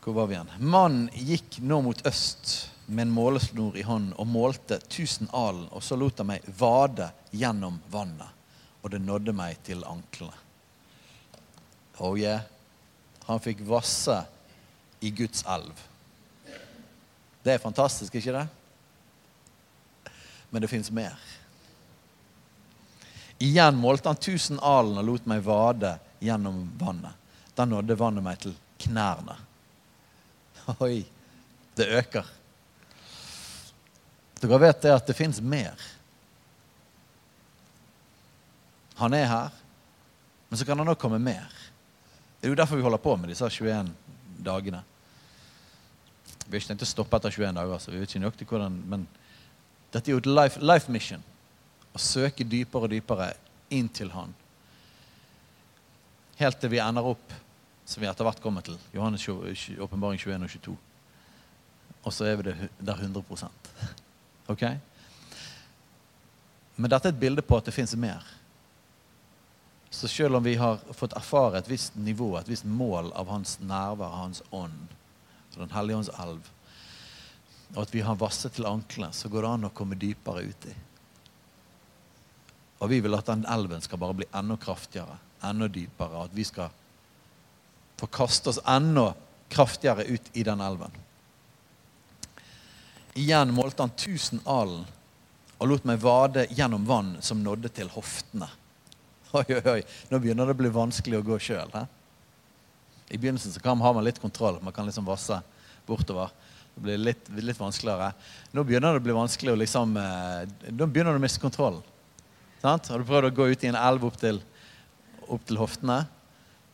Hvor 0.03 0.13
var 0.13 0.27
vi 0.27 0.35
igjen? 0.35 0.49
Mannen 0.59 1.09
gikk 1.13 1.61
nå 1.63 1.81
mot 1.81 2.05
øst 2.07 2.69
med 2.85 3.07
en 3.07 3.13
målesnor 3.15 3.77
i 3.77 3.85
hånden 3.87 4.11
og 4.19 4.27
målte 4.27 4.81
tusen 4.91 5.29
alen, 5.31 5.69
og 5.71 5.83
så 5.83 5.95
lot 5.95 6.17
han 6.19 6.27
meg 6.27 6.47
vade 6.59 7.07
gjennom 7.31 7.77
vannet, 7.91 8.27
og 8.83 8.91
det 8.91 8.99
nådde 8.99 9.31
meg 9.37 9.61
til 9.63 9.85
anklene. 9.87 10.35
Oh 12.03 12.17
yeah. 12.19 12.41
Han 13.29 13.39
fikk 13.39 13.61
vasse 13.63 14.17
i 14.99 15.11
Guds 15.15 15.45
elv. 15.47 15.79
Det 17.43 17.53
er 17.53 17.63
fantastisk, 17.63 18.15
ikke 18.15 18.35
det? 18.35 18.47
Men 20.49 20.61
det 20.61 20.71
fins 20.71 20.91
mer. 20.91 21.15
Igjen 23.39 23.79
målte 23.79 24.11
han 24.11 24.19
tusen 24.19 24.59
alen 24.59 24.99
og 24.99 25.07
lot 25.07 25.31
meg 25.31 25.47
vade 25.47 25.95
gjennom 26.19 26.65
vannet. 26.79 27.15
Da 27.55 27.63
nådde 27.63 27.99
vannet 27.99 28.27
meg 28.27 28.43
til 28.43 28.55
knærne. 28.83 29.39
Oi, 30.83 31.03
det 31.75 31.89
øker. 31.99 32.29
Dere 34.43 34.59
vet 34.59 34.81
det 34.83 34.93
at 34.93 35.07
det 35.07 35.15
fins 35.17 35.41
mer. 35.41 35.79
Han 38.99 39.13
er 39.13 39.27
her, 39.27 39.59
men 40.49 40.59
så 40.59 40.65
kan 40.67 40.79
han 40.79 40.91
òg 40.91 40.99
komme 41.01 41.19
mer. 41.19 41.47
Det 42.39 42.47
er 42.47 42.53
jo 42.53 42.59
derfor 42.59 42.77
vi 42.77 42.85
holder 42.85 43.01
på 43.01 43.15
med 43.17 43.31
disse 43.31 43.47
21 43.49 43.89
dagene. 44.43 44.83
Vi 46.45 46.51
har 46.51 46.59
ikke 46.59 46.73
tenkt 46.73 46.85
å 46.85 46.89
stoppe 46.91 47.17
etter 47.17 47.31
21 47.31 47.55
dager, 47.57 47.79
så 47.79 47.91
vi 47.91 48.01
vet 48.01 48.11
ikke 48.11 48.23
nøyaktig 48.23 48.47
hvordan, 48.49 48.75
men 48.91 49.07
dette 49.93 50.11
er 50.11 50.17
jo 50.17 50.21
et 50.21 50.29
life, 50.29 50.59
life 50.61 50.91
mission. 50.91 51.23
Å 51.95 52.01
søke 52.01 52.45
dypere 52.47 52.87
og 52.87 52.93
dypere 52.93 53.31
inn 53.73 53.87
til 53.89 54.11
Han. 54.13 54.33
Helt 56.39 56.59
til 56.59 56.73
vi 56.73 56.81
ender 56.83 57.07
opp 57.13 57.33
som 57.85 58.01
vi 58.01 58.07
etter 58.07 58.25
hvert 58.25 58.41
kommer 58.43 58.63
til. 58.65 58.77
Johannes 58.93 59.27
åpenbaring 59.79 60.19
21 60.19 60.43
og 60.43 60.49
22. 60.49 60.77
Og 62.03 62.13
så 62.13 62.27
er 62.27 62.39
vi 62.39 62.55
der 62.79 62.99
100% 62.99 63.69
Ok? 64.53 64.63
Men 66.75 66.89
dette 66.89 67.07
er 67.09 67.13
et 67.13 67.19
bilde 67.19 67.43
på 67.45 67.57
at 67.57 67.67
det 67.69 67.75
fins 67.75 67.93
mer. 67.95 68.25
Så 69.93 70.07
selv 70.09 70.35
om 70.35 70.43
vi 70.43 70.55
har 70.57 70.81
fått 70.97 71.13
erfare 71.13 71.59
et 71.59 71.69
visst 71.69 71.95
nivå, 71.95 72.31
et 72.39 72.49
visst 72.49 72.65
mål 72.65 73.11
av 73.13 73.29
hans 73.29 73.59
nærvær, 73.61 74.17
hans 74.23 74.41
ånd, 74.51 74.89
Den 75.53 75.69
hellige 75.69 75.97
ånds 75.99 76.09
elv, 76.17 76.47
og 77.75 77.83
at 77.83 77.91
vi 77.93 78.01
har 78.01 78.17
vasset 78.17 78.55
til 78.55 78.65
anklene, 78.65 79.13
så 79.13 79.29
går 79.29 79.45
det 79.45 79.51
an 79.51 79.67
å 79.67 79.69
komme 79.77 79.97
dypere 80.01 80.47
uti. 80.49 80.73
Og 82.81 82.89
vi 82.89 82.97
vil 83.05 83.13
at 83.13 83.29
den 83.29 83.45
elven 83.45 83.85
skal 83.85 84.01
bare 84.01 84.17
bli 84.17 84.27
enda 84.33 84.57
kraftigere, 84.57 85.19
enda 85.45 85.69
dypere. 85.69 86.25
At 86.25 86.33
vi 86.33 86.43
skal 86.43 86.73
få 88.03 88.07
kaste 88.07 88.49
oss 88.49 88.59
enda 88.65 89.13
kraftigere 89.47 90.03
ut 90.03 90.21
i 90.33 90.43
den 90.43 90.61
elven. 90.61 90.91
Igjen 93.13 93.53
målte 93.53 93.85
han 93.85 93.93
tusen 93.95 94.41
alen 94.43 94.83
og 95.57 95.69
lot 95.69 95.85
meg 95.87 96.01
vade 96.03 96.43
gjennom 96.51 96.83
vann 96.83 97.13
som 97.23 97.39
nådde 97.43 97.69
til 97.71 97.87
hoftene. 97.93 98.49
Oi, 99.39 99.45
oi, 99.47 99.61
oi. 99.71 99.83
Nå 100.11 100.19
begynner 100.19 100.45
det 100.45 100.53
å 100.53 100.59
bli 100.59 100.69
vanskelig 100.73 101.21
å 101.21 101.25
gå 101.25 101.37
sjøl. 101.41 101.71
I 103.07 103.17
begynnelsen 103.17 103.53
så 103.55 103.61
kan 103.63 103.79
man 103.79 103.95
ha 103.95 104.03
litt 104.03 104.19
kontroll. 104.21 104.59
Man 104.61 104.75
kan 104.75 104.85
liksom 104.85 105.07
vasse 105.07 105.39
bortover. 105.87 106.33
Det 106.75 106.83
blir 106.83 106.99
litt, 106.99 107.31
litt 107.39 107.61
vanskeligere. 107.61 108.11
Nå 108.51 108.65
begynner 108.67 108.93
det 108.93 109.01
å 109.01 109.05
bli 109.07 109.15
vanskelig 109.15 109.55
å 109.55 109.61
liksom 109.61 109.95
eh, 109.97 110.43
Nå 110.75 110.85
begynner 110.85 111.15
du 111.15 111.21
å 111.21 111.23
miste 111.23 111.41
kontrollen. 111.41 111.81
Sant? 112.59 112.91
Har 112.91 112.99
du 112.99 113.07
prøvd 113.07 113.31
å 113.31 113.33
gå 113.39 113.47
ut 113.53 113.63
i 113.63 113.71
en 113.71 113.79
elv 113.79 114.05
opp 114.09 114.19
til, 114.19 114.43
opp 115.25 115.47
til 115.47 115.61
hoftene? 115.63 116.03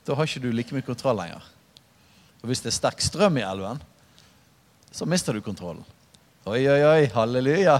Da 0.09 0.15
har 0.17 0.25
ikke 0.25 0.41
du 0.41 0.49
like 0.49 0.73
mye 0.73 0.85
kontroll 0.85 1.19
lenger. 1.21 1.43
Og 2.41 2.49
hvis 2.49 2.63
det 2.65 2.71
er 2.71 2.79
sterk 2.79 3.01
strøm 3.05 3.37
i 3.37 3.45
elven, 3.45 3.77
så 4.89 5.05
mister 5.05 5.37
du 5.37 5.43
kontrollen. 5.45 5.83
Oi, 6.49 6.63
oi, 6.65 6.79
oi, 6.81 7.03
halleluja. 7.13 7.75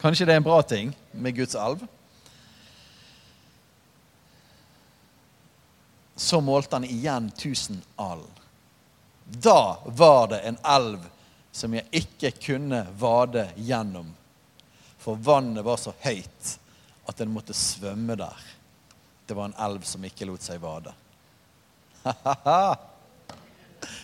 Kanskje 0.00 0.26
det 0.26 0.34
er 0.34 0.42
en 0.42 0.46
bra 0.48 0.56
ting 0.66 0.90
med 1.12 1.36
Guds 1.36 1.54
elv? 1.54 1.84
Så 6.18 6.42
målte 6.42 6.80
han 6.80 6.88
igjen 6.88 7.30
tusen 7.38 7.78
all. 7.94 8.26
Da 9.24 9.78
var 9.86 10.32
det 10.34 10.42
en 10.48 10.58
elv 10.74 11.06
som 11.54 11.78
jeg 11.78 11.86
ikke 12.02 12.34
kunne 12.48 12.82
vade 12.98 13.46
gjennom 13.62 14.10
for 15.04 15.20
vannet 15.20 15.64
var 15.64 15.76
så 15.76 15.92
høyt 16.00 16.54
at 17.04 17.18
en 17.20 17.32
måtte 17.34 17.52
svømme 17.52 18.16
der. 18.16 18.38
Det 19.26 19.36
var 19.36 19.48
en 19.48 19.56
elv 19.66 19.84
som 19.88 20.04
ikke 20.04 20.26
lot 20.28 20.44
seg 20.44 20.60
vade. 20.62 20.92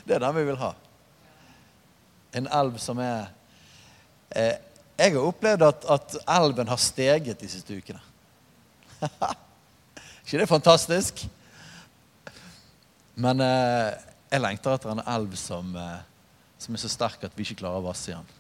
det 0.07 0.17
er 0.17 0.23
den 0.23 0.39
vi 0.39 0.47
vil 0.49 0.61
ha. 0.61 0.73
En 2.37 2.49
elv 2.61 2.79
som 2.81 3.01
er 3.03 3.29
eh, 4.31 4.57
Jeg 5.01 5.17
har 5.17 5.25
opplevd 5.25 5.65
at, 5.67 5.85
at, 5.91 6.17
elven 6.29 6.69
har 6.69 6.81
steget 6.81 7.41
de 7.41 7.49
siste 7.49 7.77
ukene. 7.77 8.01
ikke 10.25 10.37
det 10.37 10.45
er 10.45 10.51
fantastisk? 10.51 11.25
Men 13.17 13.41
eh, 13.45 13.97
jeg 14.31 14.45
lengter 14.45 14.77
etter 14.77 14.93
en 14.93 15.05
elv 15.05 15.37
som, 15.41 15.73
eh, 15.77 16.01
som 16.61 16.77
er 16.77 16.85
så 16.85 16.93
sterk 16.93 17.25
at 17.27 17.37
vi 17.37 17.49
ikke 17.49 17.63
klarer 17.65 17.81
å 17.81 17.89
vasse 17.89 18.13
i 18.13 18.17
den. 18.17 18.37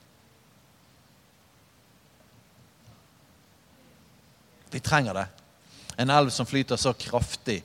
Vi 4.71 4.85
trenger 4.85 5.16
det. 5.16 5.27
En 6.01 6.11
elv 6.11 6.33
som 6.33 6.49
flyter 6.49 6.81
så 6.81 6.95
kraftig 6.97 7.61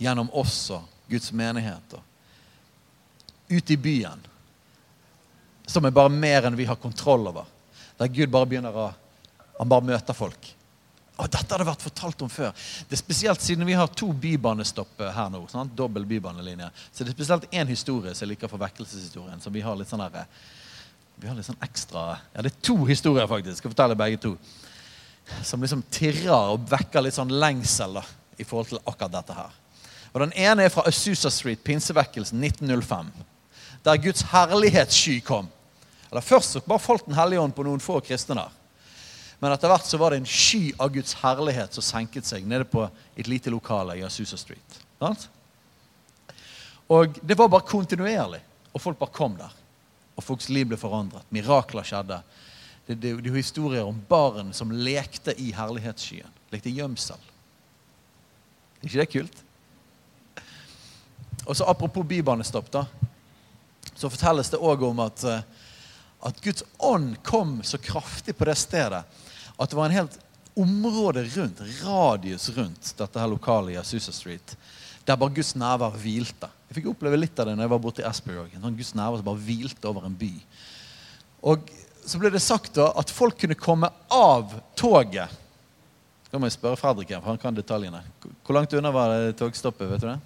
gjennom 0.00 0.30
oss 0.32 0.70
og 0.72 0.86
Guds 1.10 1.32
menigheter. 1.36 2.00
Ut 3.50 3.70
i 3.70 3.76
byen. 3.76 4.22
Som 5.66 5.84
er 5.84 5.92
bare 5.94 6.12
mer 6.12 6.48
enn 6.48 6.56
vi 6.56 6.64
har 6.64 6.80
kontroll 6.80 7.28
over. 7.28 7.44
Der 8.00 8.08
Gud 8.08 8.32
bare 8.32 8.48
begynner 8.48 8.76
å 8.76 8.90
Han 9.60 9.68
bare 9.68 9.84
møter 9.84 10.16
folk. 10.16 10.46
Og 11.20 11.28
Dette 11.28 11.52
har 11.52 11.60
det 11.60 11.66
vært 11.68 11.82
fortalt 11.84 12.22
om 12.24 12.30
før. 12.32 12.54
Det 12.88 12.96
er 12.96 13.02
Spesielt 13.02 13.42
siden 13.44 13.66
vi 13.68 13.76
har 13.76 13.90
to 13.92 14.08
bybanestopp 14.16 15.02
her 15.12 15.28
nå. 15.28 15.42
Sant? 15.52 15.74
Dobbel 15.76 16.06
bybanelinje. 16.08 16.70
Så 16.88 17.04
det 17.04 17.12
er 17.12 17.18
spesielt 17.18 17.44
én 17.52 17.68
historie 17.68 18.14
som 18.14 18.24
jeg 18.24 18.32
liker 18.32 18.48
for 18.48 18.62
vekkelseshistorien. 18.62 19.40
som 19.40 19.52
vi 19.52 19.60
har 19.60 19.76
litt 19.76 19.92
sånn 19.92 20.00
her, 20.00 20.24
vi 21.20 21.28
har 21.28 21.36
litt 21.36 21.44
sånn 21.44 21.60
ekstra 21.60 22.18
Ja, 22.32 22.40
det 22.40 22.54
er 22.54 22.62
to 22.64 22.78
historier, 22.88 23.28
faktisk. 23.28 23.52
Jeg 23.52 23.60
skal 23.60 23.74
fortelle 23.74 24.00
begge 24.00 24.22
to 24.24 24.36
som 25.44 25.62
liksom 25.62 25.82
tirrer 25.92 26.52
og 26.54 26.66
vekker 26.70 27.04
litt 27.04 27.16
sånn 27.16 27.32
lengsel 27.32 27.98
da, 28.00 28.04
i 28.38 28.46
forhold 28.46 28.70
til 28.72 28.82
akkurat 28.84 29.16
dette 29.18 29.36
her. 29.36 29.56
Og 30.10 30.20
Den 30.24 30.34
ene 30.34 30.66
er 30.66 30.72
fra 30.74 30.86
Azusa 30.90 31.30
Street, 31.30 31.62
pinsevekkelsen 31.64 32.42
1905, 32.42 33.10
der 33.86 34.00
Guds 34.02 34.24
herlighetssky 34.32 35.20
kom. 35.24 35.48
Eller 36.10 36.24
Først 36.26 36.56
så 36.56 36.62
bare 36.66 36.82
falt 36.82 37.06
Den 37.06 37.14
hellige 37.14 37.40
ånd 37.40 37.54
på 37.54 37.64
noen 37.64 37.80
få 37.80 38.00
kristne 38.02 38.34
der. 38.34 38.56
Men 39.40 39.54
etter 39.54 39.70
hvert 39.72 39.86
så 39.88 39.96
var 39.96 40.12
det 40.12 40.20
en 40.20 40.28
sky 40.28 40.74
av 40.76 40.90
Guds 40.92 41.14
herlighet 41.22 41.72
som 41.72 41.84
senket 41.86 42.26
seg 42.28 42.44
nede 42.44 42.66
på 42.68 42.82
et 43.16 43.30
lite 43.30 43.52
lokale 43.52 43.96
i 43.96 44.04
Azusa 44.04 44.36
Street. 44.36 44.80
Og 46.90 47.16
det 47.22 47.38
var 47.38 47.48
bare 47.48 47.64
kontinuerlig. 47.64 48.42
Og 48.74 48.82
folk 48.82 48.98
bare 49.00 49.14
kom 49.16 49.38
der. 49.38 49.54
Og 50.18 50.26
folks 50.26 50.50
liv 50.52 50.68
ble 50.68 50.76
forandret. 50.76 51.24
Mirakler 51.32 51.86
skjedde. 51.86 52.20
Det, 52.90 53.10
er 53.10 53.28
jo 53.30 53.34
historier 53.36 53.86
om 53.86 53.98
barn 54.08 54.50
som 54.56 54.72
lekte 54.74 55.34
i 55.38 55.52
herlighetsskyen. 55.54 56.38
Lekte 56.50 56.72
gjemsel. 56.74 57.20
Er 58.80 58.88
ikke 58.88 59.00
det 59.00 59.10
kult? 59.12 59.42
Og 61.46 61.56
så 61.56 61.66
Apropos 61.70 62.06
bybanestopp, 62.06 62.70
da, 62.72 62.84
så 63.94 64.10
fortelles 64.10 64.50
det 64.50 64.60
òg 64.60 64.82
om 64.86 65.02
at, 65.04 65.22
eh, 65.28 65.46
at 66.26 66.42
Guds 66.42 66.64
ånd 66.78 67.14
kom 67.26 67.60
så 67.66 67.78
kraftig 67.78 68.34
på 68.36 68.48
det 68.48 68.56
stedet 68.58 69.04
at 69.60 69.70
det 69.70 69.76
var 69.76 69.90
en 69.90 69.98
helt 69.98 70.18
område 70.56 71.24
rundt, 71.36 71.60
radius 71.84 72.48
rundt 72.56 72.92
dette 72.98 73.20
her 73.20 73.28
lokalet 73.30 73.74
i 73.74 73.78
Asusa 73.80 74.12
Street, 74.12 74.56
der 75.04 75.18
bare 75.20 75.34
Guds 75.36 75.54
nærvær 75.58 75.96
hvilte. 76.00 76.48
Jeg 76.68 76.78
fikk 76.78 76.90
oppleve 76.92 77.18
litt 77.20 77.38
av 77.40 77.48
det 77.48 77.56
når 77.56 77.66
jeg 77.66 77.72
var 77.72 77.82
borte 77.82 78.02
i 78.02 78.08
Asperger. 78.08 78.60
Sånn 78.60 78.78
Guds 78.78 78.94
nærvær 78.96 79.20
som 79.20 79.28
bare 79.28 79.44
hvilte 79.44 79.90
over 79.90 80.06
en 80.08 80.16
by. 80.16 80.32
Og 81.50 81.70
så 82.10 82.18
ble 82.18 82.30
det 82.34 82.42
sagt 82.42 82.74
da 82.74 82.90
at 82.98 83.12
folk 83.14 83.38
kunne 83.38 83.58
komme 83.58 83.90
av 84.10 84.56
toget. 84.78 85.38
Da 86.30 86.38
må 86.38 86.46
jeg 86.46 86.56
spørre 86.58 86.78
Fredrik 86.78 87.10
her, 87.10 87.22
for 87.22 87.32
han 87.32 87.40
kan 87.42 87.56
detaljene. 87.56 88.02
Hvor 88.46 88.54
langt 88.56 88.74
unna 88.74 88.90
var 88.94 89.14
det 89.14 89.38
togstoppet? 89.38 89.88
vet 89.90 90.02
du 90.02 90.10
det? 90.10 90.20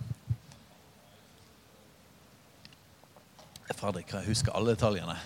Fredrik 3.85 4.13
jeg 4.15 4.31
husker 4.31 4.55
alle 4.57 4.73
detaljene. 4.73 5.17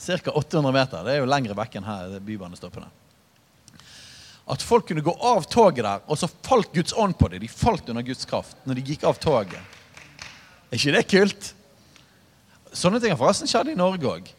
Ca. 0.00 0.30
800 0.32 0.72
meter. 0.72 1.04
Det 1.04 1.12
er 1.12 1.20
jo 1.20 1.28
lengre 1.28 1.56
vekk 1.56 1.76
enn 1.76 1.88
her. 1.88 2.14
er 2.16 2.24
bybanestoppene. 2.24 2.88
At 4.46 4.62
folk 4.62 4.86
kunne 4.88 5.04
gå 5.04 5.12
av 5.26 5.44
toget 5.50 5.84
der, 5.84 6.04
og 6.06 6.16
så 6.20 6.28
falt 6.30 6.72
Guds 6.72 6.94
ånd 6.96 7.16
på 7.18 7.28
dem. 7.32 7.42
De 7.42 7.50
falt 7.50 7.88
under 7.92 8.04
Guds 8.06 8.24
kraft 8.28 8.56
når 8.64 8.78
de 8.78 8.86
gikk 8.92 9.04
av 9.08 9.18
toget. 9.20 9.60
Er 10.70 10.78
ikke 10.78 10.94
det 10.96 11.04
kult? 11.10 11.52
Sånne 12.76 13.00
ting 13.02 13.12
har 13.12 13.20
forresten 13.20 13.50
skjedd 13.50 13.72
i 13.72 13.78
Norge 13.78 14.12
òg. 14.12 14.35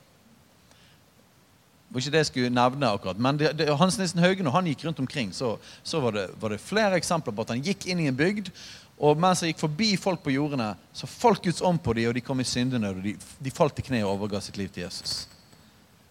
Var 1.88 2.04
ikke 2.04 2.12
det 2.12 2.21
jeg 2.21 2.30
skulle 2.32 2.52
nevne 2.52 2.89
akkurat. 2.91 3.19
Men 3.19 3.38
det, 3.39 3.54
det, 3.60 3.69
Hans 3.80 3.95
Nissen 4.00 4.19
Haugen, 4.19 4.43
når 4.47 4.58
han 4.58 4.67
gikk 4.67 4.84
rundt 4.88 5.00
omkring, 5.00 5.32
så, 5.36 5.54
så 5.88 6.02
var, 6.04 6.17
det, 6.17 6.26
var, 6.41 6.52
det, 6.52 6.60
flere 6.60 7.00
eksempler 7.00 7.36
på 7.36 7.45
at 7.45 7.54
han 7.56 7.63
gikk 7.63 7.88
inn 7.88 8.02
i 8.04 8.10
en 8.12 8.17
bygd, 8.17 8.52
og 8.97 9.19
mens 9.21 9.43
han 9.43 9.54
gikk 9.54 9.62
forbi 9.62 9.93
folk 10.02 10.19
på 10.26 10.34
jordene, 10.34 10.73
så 10.91 11.08
falt 11.08 11.45
Guds 11.45 11.62
ånd 11.63 11.80
på 11.86 11.95
dem, 11.95 12.10
og 12.10 12.17
de 12.17 12.26
kom 12.26 12.43
i 12.43 12.47
syndenød, 12.47 13.00
og 13.00 13.08
de, 13.08 13.15
de 13.15 13.54
falt 13.56 13.78
til 13.78 13.88
kne 13.88 14.02
og 14.04 14.17
overga 14.17 14.41
sitt 14.43 14.60
liv 14.60 14.67
til 14.73 14.84
Jesus. 14.84 15.28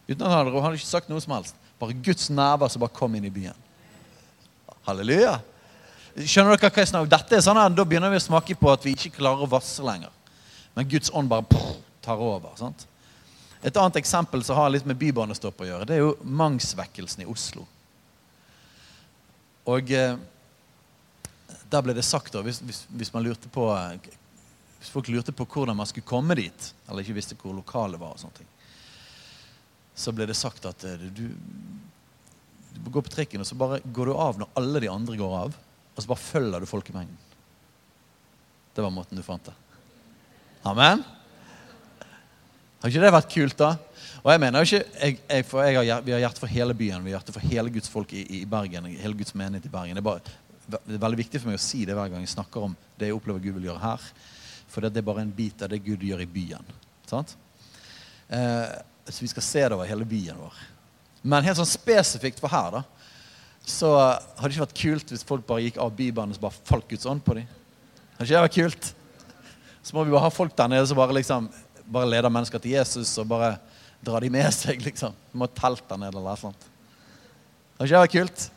Uten 0.06 0.22
at 0.22 0.30
han 0.30 0.38
hadde, 0.38 0.54
han 0.54 0.68
hadde 0.68 0.80
ikke 0.80 0.88
sagt 0.94 1.12
noe 1.12 1.20
som 1.20 1.34
helst. 1.36 1.58
Bare 1.82 1.98
Guds 2.08 2.30
nerver 2.32 2.72
som 2.72 2.80
bare 2.80 2.96
kom 2.96 3.18
inn 3.18 3.26
i 3.28 3.34
byen. 3.34 3.64
Halleluja. 4.86 5.36
Skjønner 6.16 6.56
dere 6.56 6.70
hva 6.70 6.80
jeg 6.80 6.88
snakker 6.88 7.04
om? 7.04 7.12
Dette 7.12 7.36
er 7.36 7.42
sånn 7.44 7.58
at 7.60 7.74
Da 7.76 7.84
begynner 7.84 8.12
vi 8.12 8.20
å 8.20 8.24
smake 8.24 8.54
på 8.56 8.70
at 8.72 8.84
vi 8.86 8.94
ikke 8.96 9.18
klarer 9.18 9.44
å 9.44 9.50
vasse 9.50 9.84
lenger. 9.84 10.14
Men 10.76 10.88
Guds 10.88 11.12
ånd 11.12 11.28
bare 11.28 11.44
prr, 11.44 11.74
tar 12.04 12.22
over. 12.22 12.54
sant? 12.56 12.86
Et 13.62 13.76
annet 13.76 13.96
eksempel 13.96 14.44
som 14.44 14.58
har 14.58 14.70
litt 14.70 14.86
med 14.86 14.98
bybanestopp 15.00 15.62
å 15.62 15.68
gjøre, 15.68 15.88
det 15.88 15.96
er 15.96 16.04
jo 16.04 16.16
Mangsvekkelsen 16.22 17.24
i 17.24 17.28
Oslo. 17.30 17.64
Og 19.66 19.90
eh, 19.96 20.18
der 21.70 21.82
ble 21.82 21.96
det 21.96 22.04
sagt, 22.06 22.34
da, 22.34 22.44
hvis, 22.46 22.60
hvis, 22.62 22.84
hvis, 22.92 23.12
man 23.14 23.24
lurte 23.26 23.50
på 23.52 23.66
hvis 24.78 24.92
folk 24.92 25.08
lurte 25.10 25.34
på 25.34 25.48
hvordan 25.50 25.76
man 25.78 25.88
skulle 25.88 26.06
komme 26.06 26.36
dit, 26.38 26.68
eller 26.86 27.02
ikke 27.02 27.16
visste 27.16 27.38
hvor 27.40 27.56
lokalet 27.56 28.00
var, 28.00 28.14
og 28.14 28.22
sånne 28.22 28.42
ting, 28.42 28.50
så 29.96 30.12
ble 30.12 30.28
det 30.28 30.36
sagt 30.38 30.68
at 30.68 30.84
eh, 30.86 31.08
du, 31.10 31.26
du 32.76 32.90
går 32.92 33.06
på 33.06 33.14
trikken, 33.16 33.42
og 33.42 33.48
så 33.48 33.58
bare 33.58 33.80
går 33.84 34.12
du 34.12 34.14
av 34.14 34.42
når 34.42 34.52
alle 34.60 34.84
de 34.84 34.92
andre 34.92 35.18
går 35.18 35.38
av. 35.40 35.56
Og 35.96 36.04
så 36.04 36.10
bare 36.10 36.20
følger 36.20 36.60
du 36.60 36.68
folkemengden. 36.68 37.16
Det 38.76 38.84
var 38.84 38.92
måten 38.92 39.16
du 39.16 39.24
fant 39.24 39.46
det. 39.48 39.54
Amen? 40.68 41.00
Har 42.86 42.92
ikke 42.92 43.02
det 43.02 43.08
vært 43.10 43.32
kult, 43.32 43.54
da? 43.58 43.68
Og 44.22 44.28
jeg 44.30 44.38
mener 44.38 44.62
jo 44.62 44.66
ikke, 44.68 44.90
jeg, 44.94 45.14
jeg, 45.26 45.44
for 45.48 45.66
jeg 45.66 45.74
har, 45.90 46.02
Vi 46.06 46.12
har 46.14 46.20
hjerte 46.22 46.38
for 46.38 46.52
hele 46.54 46.74
byen. 46.78 47.02
Vi 47.02 47.10
har 47.10 47.16
hjerte 47.16 47.32
for 47.34 47.42
hele 47.50 47.72
Guds 47.74 47.90
folk 47.90 48.12
i, 48.14 48.20
i 48.36 48.44
Bergen. 48.46 48.84
Hele 48.86 49.18
Guds 49.18 49.34
menighet 49.34 49.66
i 49.66 49.72
Bergen. 49.72 49.98
Det 49.98 50.04
er, 50.04 50.06
bare, 50.06 50.36
det 50.70 50.94
er, 50.94 51.00
veldig 51.02 51.18
viktig 51.18 51.40
for 51.42 51.50
meg 51.50 51.58
å 51.58 51.64
si 51.64 51.80
det 51.82 51.96
hver 51.98 52.12
gang 52.12 52.22
jeg 52.22 52.30
snakker 52.36 52.68
om 52.68 52.76
det 52.94 53.08
jeg 53.08 53.16
opplever 53.16 53.42
Gud 53.42 53.56
vil 53.58 53.66
gjøre 53.72 53.82
her. 53.82 54.06
For 54.70 54.86
det 54.86 55.02
er 55.02 55.08
bare 55.10 55.26
en 55.26 55.34
bit 55.34 55.66
av 55.66 55.74
det 55.74 55.80
Gud 55.82 56.06
gjør 56.06 56.22
i 56.22 56.28
byen. 56.36 56.70
Sant? 57.10 57.34
Eh, 58.30 58.78
så 59.10 59.26
vi 59.26 59.32
skal 59.34 59.48
se 59.48 59.66
det 59.66 59.74
over 59.80 59.90
hele 59.90 60.06
byen 60.06 60.38
vår. 60.46 60.62
Men 61.26 61.50
helt 61.50 61.58
sånn 61.58 61.72
spesifikt 61.72 62.38
for 62.38 62.54
her, 62.54 62.78
da, 62.78 62.86
så 63.66 63.96
hadde 63.98 64.46
det 64.46 64.54
ikke 64.54 64.68
vært 64.68 64.80
kult 64.84 65.10
hvis 65.10 65.26
folk 65.26 65.50
bare 65.50 65.66
gikk 65.66 65.82
av 65.82 65.90
Bybanen 65.98 66.38
og 66.38 66.38
så 66.38 66.46
bare 66.46 66.70
falt 66.70 66.86
Guds 66.94 67.10
ånd 67.10 67.26
på 67.26 67.40
dem. 67.40 67.50
Hadde 68.14 68.30
ikke 68.30 68.34
det 68.38 68.46
vært 68.46 68.60
kult? 68.62 68.90
Så 69.82 69.98
må 69.98 70.06
vi 70.06 70.14
bare 70.14 70.28
ha 70.30 70.34
folk 70.34 70.54
der 70.54 70.70
nede 70.70 70.86
som 70.86 71.02
bare 71.02 71.18
liksom 71.18 71.50
bare 71.92 72.08
leder 72.10 72.32
mennesker 72.32 72.62
til 72.62 72.76
Jesus 72.76 73.12
og 73.22 73.28
bare 73.30 73.54
drar 74.04 74.24
de 74.24 74.30
med 74.32 74.50
seg, 74.56 74.82
liksom. 74.84 75.14
Må 75.32 75.48
der 75.48 75.96
nede 75.96 76.12
eller 76.12 76.22
noe 76.22 76.36
sånt. 76.40 76.68
Hadde 77.76 77.88
ikke 77.88 77.94
det 77.94 78.04
vært 78.04 78.16
kult? 78.16 78.50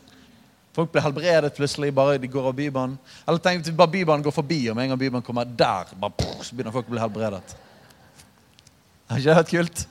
Folk 0.79 0.91
blir 0.93 1.03
helbredet 1.03 1.55
plutselig. 1.57 1.93
bare 1.93 2.17
de 2.17 2.27
går 2.31 2.45
av 2.47 2.55
Bybanen. 2.55 2.99
Eller 3.27 3.41
tenk 3.43 3.65
hvis 3.65 3.75
bare 3.75 3.91
Bybanen 3.91 4.23
går 4.23 4.31
forbi, 4.31 4.61
og 4.69 4.77
med 4.77 4.85
en 4.85 4.93
gang 4.93 5.01
Bybanen 5.01 5.25
kommer 5.25 5.45
der, 5.45 5.89
bare, 5.99 6.29
så 6.45 6.55
begynner 6.55 6.75
folk 6.75 6.87
å 6.87 6.93
bli 6.93 7.01
helbredet. 7.01 7.55
Det 9.09 9.15
har 9.15 9.19
ikke 9.19 9.29
det 9.29 9.39
vært 9.41 9.55
kult? 9.55 9.87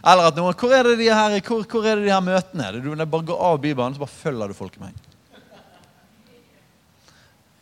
Eller 0.00 0.30
at 0.30 0.38
noen 0.38 0.56
Hvor 0.56 0.72
er 0.72 0.86
det 0.86 0.96
de 1.02 1.10
her, 1.12 1.34
hvor, 1.44 1.66
hvor 1.68 1.84
er 1.84 1.98
det 1.98 2.06
de 2.06 2.14
her 2.14 2.24
møtene? 2.24 2.70
Du 2.78 2.88
bare 2.94 3.26
går 3.32 3.42
av 3.50 3.60
Bybanen, 3.60 3.98
så 3.98 4.04
bare 4.04 4.14
følger 4.14 4.48
du 4.48 4.56
folk 4.56 4.78
med. 4.80 4.96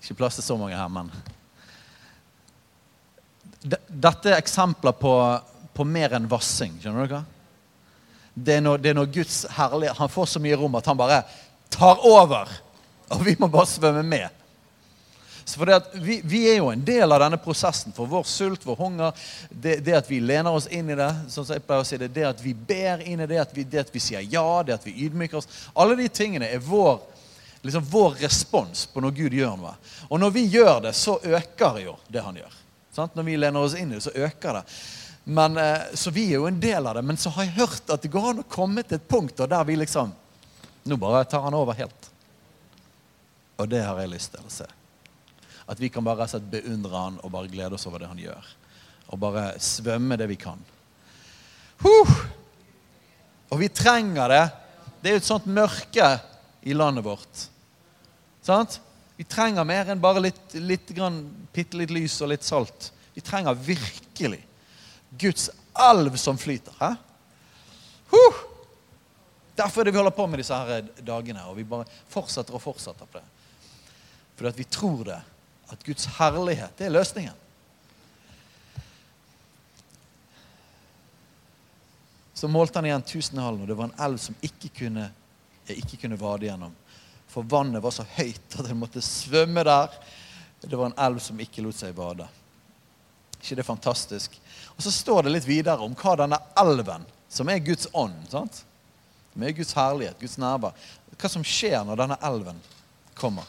Ikke 0.03 0.21
plass 0.21 0.39
til 0.39 0.47
så 0.47 0.57
mange 0.61 0.79
her, 0.79 0.89
men 0.93 1.11
Dette 3.89 4.33
er 4.33 4.39
eksempler 4.39 4.97
på, 4.97 5.13
på 5.75 5.87
mer 5.87 6.17
enn 6.17 6.29
vassing. 6.31 6.79
Skjønner 6.83 7.09
dere? 7.09 7.25
Det 8.39 8.59
er, 8.59 8.63
når, 8.63 8.79
det 8.79 8.91
er 8.93 8.95
når 8.95 9.09
Guds 9.11 9.41
herlighet 9.51 9.99
Han 9.99 10.11
får 10.13 10.27
så 10.31 10.41
mye 10.43 10.57
rom 10.61 10.77
at 10.79 10.87
han 10.87 10.99
bare 10.99 11.23
tar 11.75 12.05
over. 12.07 12.51
Og 13.15 13.25
vi 13.27 13.35
må 13.41 13.49
bare 13.51 13.67
svømme 13.67 14.05
med. 14.07 14.29
For 15.49 15.71
vi, 15.95 16.21
vi, 16.25 16.43
er 16.51 16.59
jo 16.59 16.69
en 16.69 16.83
del 16.85 17.09
av 17.13 17.23
denne 17.23 17.39
prosessen. 17.41 17.95
For 17.97 18.09
vår 18.11 18.27
sult, 18.29 18.67
vår 18.69 18.77
hunger, 18.77 19.29
det, 19.49 19.79
det, 19.85 19.95
at 19.97 20.11
vi 20.11 20.21
lener 20.21 20.53
oss 20.53 20.69
inn 20.69 20.91
i 20.93 20.99
det, 20.99 21.09
sånn 21.33 21.47
som 21.47 21.57
jeg 21.57 21.65
pleier 21.65 21.85
å 21.85 21.89
si 21.89 21.99
det, 22.01 22.11
det 22.13 22.27
at 22.29 22.43
vi 22.45 22.53
ber 22.53 23.01
inn 23.09 23.25
i 23.25 23.29
det, 23.31 23.41
at 23.41 23.55
vi, 23.57 23.65
det 23.65 23.87
at 23.87 23.95
vi 23.95 24.03
sier 24.03 24.27
ja, 24.29 24.45
det 24.67 24.77
at 24.77 24.85
vi 24.85 24.93
ydmyker 25.07 25.41
oss 25.41 25.49
Alle 25.73 25.97
de 25.97 26.09
tingene 26.13 26.51
er 26.53 26.61
vår, 26.61 27.01
liksom 27.65 27.87
vår 27.89 28.21
respons 28.27 28.85
på 28.93 29.01
når 29.01 29.17
Gud 29.23 29.39
gjør 29.39 29.57
noe. 29.61 29.75
Og 30.11 30.21
når 30.21 30.37
vi 30.37 30.45
gjør 30.53 30.83
det, 30.89 30.95
så 30.99 31.17
øker 31.17 31.81
jo 31.87 31.97
det 32.13 32.25
han 32.27 32.37
gjør. 32.43 32.59
Sant? 32.95 33.15
Når 33.15 33.27
vi 33.27 33.37
lener 33.37 33.61
oss 33.61 33.77
inn 33.79 33.93
i 33.93 33.99
det, 33.99 34.05
så 34.07 34.15
øker 34.15 34.61
det. 34.61 34.65
Men, 35.29 35.57
eh, 35.61 35.91
så 35.95 36.11
vi 36.11 36.27
er 36.31 36.39
jo 36.41 36.47
en 36.49 36.61
del 36.61 36.87
av 36.87 36.95
det. 36.97 37.03
Men 37.05 37.17
så 37.21 37.31
har 37.35 37.45
jeg 37.45 37.59
hørt 37.59 37.91
at 37.93 38.03
det 38.03 38.13
går 38.13 38.31
an 38.31 38.43
å 38.43 38.49
komme 38.49 38.83
til 38.83 38.97
et 38.97 39.09
punkt 39.09 39.37
der 39.37 39.65
vi 39.69 39.77
liksom 39.77 40.15
Nå 40.89 40.97
bare 40.97 41.27
tar 41.29 41.43
han 41.45 41.53
over 41.53 41.77
helt. 41.77 42.07
Og 43.61 43.67
det 43.69 43.83
har 43.85 43.99
jeg 44.01 44.09
lyst 44.09 44.31
til 44.33 44.41
å 44.41 44.53
se. 44.53 44.65
At 45.69 45.81
vi 45.83 45.91
kan 45.93 46.07
bare 46.07 46.25
beundre 46.41 46.97
han 46.97 47.19
og 47.21 47.33
bare 47.35 47.51
glede 47.53 47.77
oss 47.77 47.85
over 47.91 48.01
det 48.01 48.09
han 48.09 48.23
gjør. 48.23 48.47
Og 49.13 49.21
bare 49.21 49.51
svømme 49.61 50.17
det 50.17 50.31
vi 50.31 50.39
kan. 50.41 50.63
Huh! 51.83 52.15
Og 53.53 53.61
vi 53.61 53.69
trenger 53.69 54.33
det. 54.33 54.45
Det 55.03 55.11
er 55.11 55.19
jo 55.19 55.23
et 55.23 55.29
sånt 55.29 55.51
mørke 55.51 56.09
i 56.65 56.73
landet 56.73 57.05
vårt. 57.05 57.45
Sant? 58.45 58.81
Vi 59.19 59.27
trenger 59.27 59.67
mer 59.67 59.89
enn 59.91 59.99
bare 59.99 60.23
litt, 60.23 60.55
litt 60.55 60.93
grann, 60.95 61.25
bitte 61.51 61.81
litt 61.81 61.91
lys 61.91 62.21
og 62.23 62.31
litt 62.31 62.47
salt. 62.47 62.93
Vi 63.17 63.23
trenger 63.27 63.57
virkelig 63.59 64.45
Guds 65.19 65.49
elv 65.75 66.15
som 66.23 66.39
flyter. 66.39 66.77
Hæ? 66.79 66.93
Huh! 68.13 68.39
Derfor 69.59 69.83
er 69.83 69.89
det 69.89 69.97
vi 69.97 69.99
holder 69.99 70.15
på 70.15 70.27
med 70.31 70.39
disse 70.39 70.55
her 70.55 70.87
dagene. 71.03 71.43
Og 71.51 71.59
vi 71.59 71.67
bare 71.67 71.89
fortsetter 72.13 72.55
og 72.55 72.63
fortsetter 72.63 73.11
på 73.11 73.19
det. 73.19 73.27
Fordi 74.39 74.53
at 74.53 74.61
vi 74.63 74.71
tror 74.71 75.03
det 75.11 75.19
at 75.69 75.85
Guds 75.85 76.07
herlighet, 76.21 76.79
det 76.79 76.87
er 76.87 76.95
løsningen. 76.95 77.45
Så 82.39 82.47
målte 82.49 82.79
han 82.79 82.87
igjen 82.87 83.03
Tusenhallen, 83.03 83.65
og 83.65 83.67
det 83.67 83.75
var 83.75 83.91
en 83.91 84.01
elv 84.07 84.21
som 84.23 84.37
ikke 84.47 84.71
kunne, 84.79 85.09
ikke 85.75 85.99
kunne 86.05 86.21
vade 86.21 86.47
gjennom. 86.47 86.77
For 87.29 87.47
vannet 87.47 87.83
var 87.85 87.93
så 87.95 88.07
høyt 88.17 88.59
at 88.59 88.71
en 88.71 88.81
måtte 88.81 89.03
svømme 89.05 89.65
der. 89.67 89.93
Det 90.61 90.77
var 90.77 90.91
en 90.91 91.01
elv 91.07 91.21
som 91.23 91.41
ikke 91.41 91.63
lot 91.63 91.77
seg 91.79 91.95
bade. 91.97 92.27
ikke 93.41 93.57
det 93.61 93.67
fantastisk? 93.67 94.41
Og 94.77 94.83
så 94.83 94.91
står 94.91 95.23
det 95.23 95.35
litt 95.37 95.47
videre 95.47 95.85
om 95.85 95.95
hva 95.95 96.17
denne 96.19 96.39
elven, 96.59 97.05
som 97.29 97.49
er 97.49 97.63
Guds 97.63 97.87
ånd, 97.93 98.25
sant? 98.31 98.65
er 99.39 99.55
Guds 99.55 99.75
herlighet, 99.77 100.19
Guds 100.19 100.39
nærvær, 100.39 100.75
hva 101.15 101.29
som 101.31 101.45
skjer 101.47 101.85
når 101.87 102.01
denne 102.01 102.17
elven 102.27 102.59
kommer. 103.19 103.47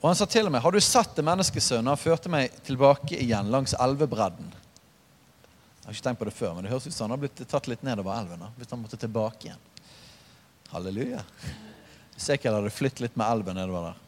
Og 0.00 0.08
han 0.10 0.16
sa 0.16 0.26
til 0.26 0.50
meg, 0.50 0.60
'Har 0.60 0.72
du 0.72 0.80
sett 0.80 1.14
det 1.16 1.24
menneskesønnen?' 1.24 1.88
Han 1.88 1.96
førte 1.96 2.28
meg 2.28 2.50
tilbake 2.64 3.16
igjen 3.16 3.50
langs 3.50 3.74
elvebredden. 3.74 4.52
Jeg 4.52 5.86
har 5.86 5.92
ikke 5.92 6.02
tenkt 6.02 6.18
på 6.18 6.24
det 6.24 6.34
før, 6.34 6.54
men 6.54 6.64
det 6.64 6.70
høres 6.70 6.86
ut 6.86 6.92
som 6.92 7.04
han 7.04 7.18
har 7.18 7.28
blitt 7.28 7.48
tatt 7.48 7.66
litt 7.68 7.82
nedover 7.82 8.18
elven. 8.18 8.44
Hvis 8.56 8.70
han 8.70 8.80
måtte 8.80 8.96
tilbake 8.96 9.46
igjen. 9.46 9.62
Halleluja. 10.68 11.24
Sikkert 12.16 12.54
hadde 12.54 12.70
flyttet 12.70 13.02
litt 13.04 13.16
med 13.18 13.26
elven 13.26 13.58
nedover 13.58 13.90
der. 13.90 14.00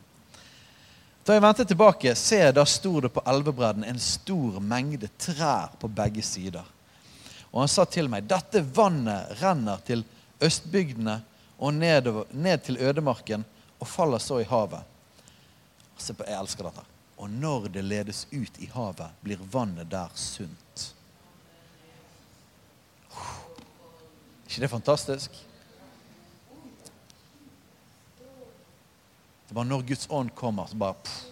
Da 1.27 1.35
jeg 1.35 1.43
vendte 1.43 1.65
tilbake, 1.67 2.13
se, 2.15 2.39
da 2.55 2.63
sto 2.69 3.01
det 3.03 3.11
på 3.11 3.23
elvebredden 3.27 3.85
en 3.85 3.99
stor 3.99 4.61
mengde 4.63 5.09
trær 5.19 5.73
på 5.81 5.91
begge 5.91 6.23
sider. 6.23 6.63
Og 7.51 7.65
han 7.65 7.71
sa 7.73 7.87
til 7.91 8.07
meg, 8.13 8.29
dette 8.31 8.63
vannet 8.77 9.33
renner 9.41 9.83
til 9.87 10.05
østbygdene 10.45 11.17
og 11.59 11.75
nedover, 11.75 12.29
ned 12.31 12.63
til 12.67 12.79
ødemarken 12.79 13.47
og 13.81 13.89
faller 13.91 14.23
så 14.23 14.39
i 14.43 14.47
havet. 14.47 14.85
Se 15.99 16.15
på, 16.15 16.25
Jeg 16.29 16.39
elsker 16.39 16.69
dette. 16.69 16.85
Og 17.17 17.31
når 17.31 17.69
det 17.73 17.85
ledes 17.85 18.27
ut 18.31 18.59
i 18.61 18.69
havet, 18.71 19.11
blir 19.25 19.41
vannet 19.53 19.91
der 19.91 20.13
sunt. 20.15 20.93
ikke 24.47 24.61
det 24.61 24.71
fantastisk? 24.71 25.31
Det 29.49 29.55
bare 29.55 29.69
når 29.69 29.83
Guds 29.89 30.07
ånd 30.11 30.33
kommer, 30.35 30.67
så 30.67 30.77
bare 30.77 30.99
pff, 31.03 31.25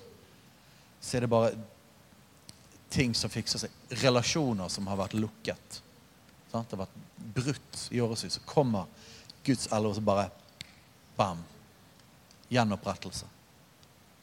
Så 1.01 1.17
er 1.17 1.21
det 1.21 1.29
bare 1.29 1.53
ting 2.89 3.15
som 3.15 3.31
fikser 3.31 3.61
seg. 3.61 3.73
Relasjoner 4.01 4.69
som 4.73 4.87
har 4.87 4.97
vært 4.97 5.17
lukket. 5.19 5.81
Sant? 6.49 6.71
Det 6.71 6.79
har 6.79 6.87
vært 6.87 7.35
brutt 7.35 7.81
i 7.91 8.01
årevis. 8.01 8.39
Så 8.39 8.41
kommer 8.49 8.87
Guds 9.45 9.67
elde, 9.67 9.91
og 9.91 9.99
så 9.99 10.01
bare 10.01 10.31
bam. 11.17 11.43
Gjenopprettelse. 12.49 13.29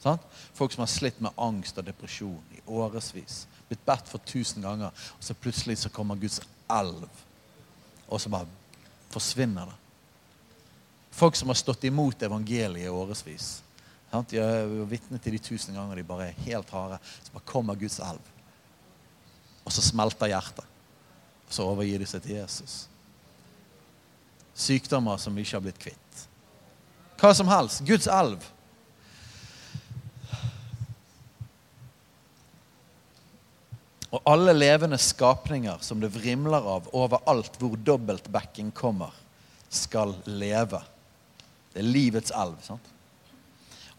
Sant? 0.02 0.24
Folk 0.58 0.74
som 0.74 0.82
har 0.82 0.90
slitt 0.90 1.20
med 1.22 1.38
angst 1.38 1.78
og 1.78 1.86
depresjon 1.86 2.56
i 2.56 2.64
årevis. 2.66 3.44
Blitt 3.68 3.86
bedt 3.86 4.10
for 4.10 4.24
tusen 4.26 4.66
ganger, 4.66 4.90
og 4.90 5.22
så 5.22 5.38
plutselig 5.38 5.78
så 5.84 5.92
kommer 5.94 6.18
Guds 6.18 6.40
elv 6.72 7.06
og 8.12 8.20
så 8.20 8.28
bare 8.28 8.46
forsvinner 9.10 9.66
det. 9.66 9.78
Folk 11.10 11.36
som 11.36 11.48
har 11.48 11.54
stått 11.54 11.84
imot 11.84 12.22
evangeliet 12.22 12.86
i 12.86 12.88
årevis. 12.88 13.61
De 14.12 14.36
er 14.36 14.68
vitne 14.90 15.16
til 15.22 15.32
de 15.32 15.40
tusen 15.40 15.76
ganger 15.76 15.96
de 15.96 16.04
bare 16.04 16.28
er 16.28 16.40
helt 16.44 16.70
harde. 16.74 16.98
Så 17.24 17.32
bare 17.32 17.48
kommer 17.48 17.78
Guds 17.80 17.98
elv. 18.04 18.32
Og 19.64 19.72
så 19.72 19.84
smelter 19.84 20.28
hjertet. 20.28 20.66
Og 21.48 21.56
så 21.56 21.64
overgir 21.64 22.02
de 22.02 22.08
seg 22.08 22.24
til 22.24 22.36
Jesus. 22.36 22.82
Sykdommer 24.52 25.16
som 25.20 25.34
vi 25.36 25.46
ikke 25.46 25.56
har 25.56 25.64
blitt 25.64 25.80
kvitt. 25.80 26.26
Hva 27.22 27.32
som 27.36 27.48
helst. 27.48 27.84
Guds 27.88 28.08
elv. 28.10 28.44
Og 34.12 34.20
alle 34.28 34.52
levende 34.52 34.98
skapninger 35.00 35.80
som 35.80 36.02
det 36.02 36.12
vrimler 36.12 36.66
av 36.68 36.90
overalt 36.92 37.56
hvor 37.56 37.78
dobbeltbacking 37.80 38.68
kommer, 38.76 39.14
skal 39.72 40.12
leve. 40.28 40.82
Det 41.72 41.80
er 41.80 41.88
livets 41.88 42.34
elv. 42.36 42.58
sant? 42.60 42.90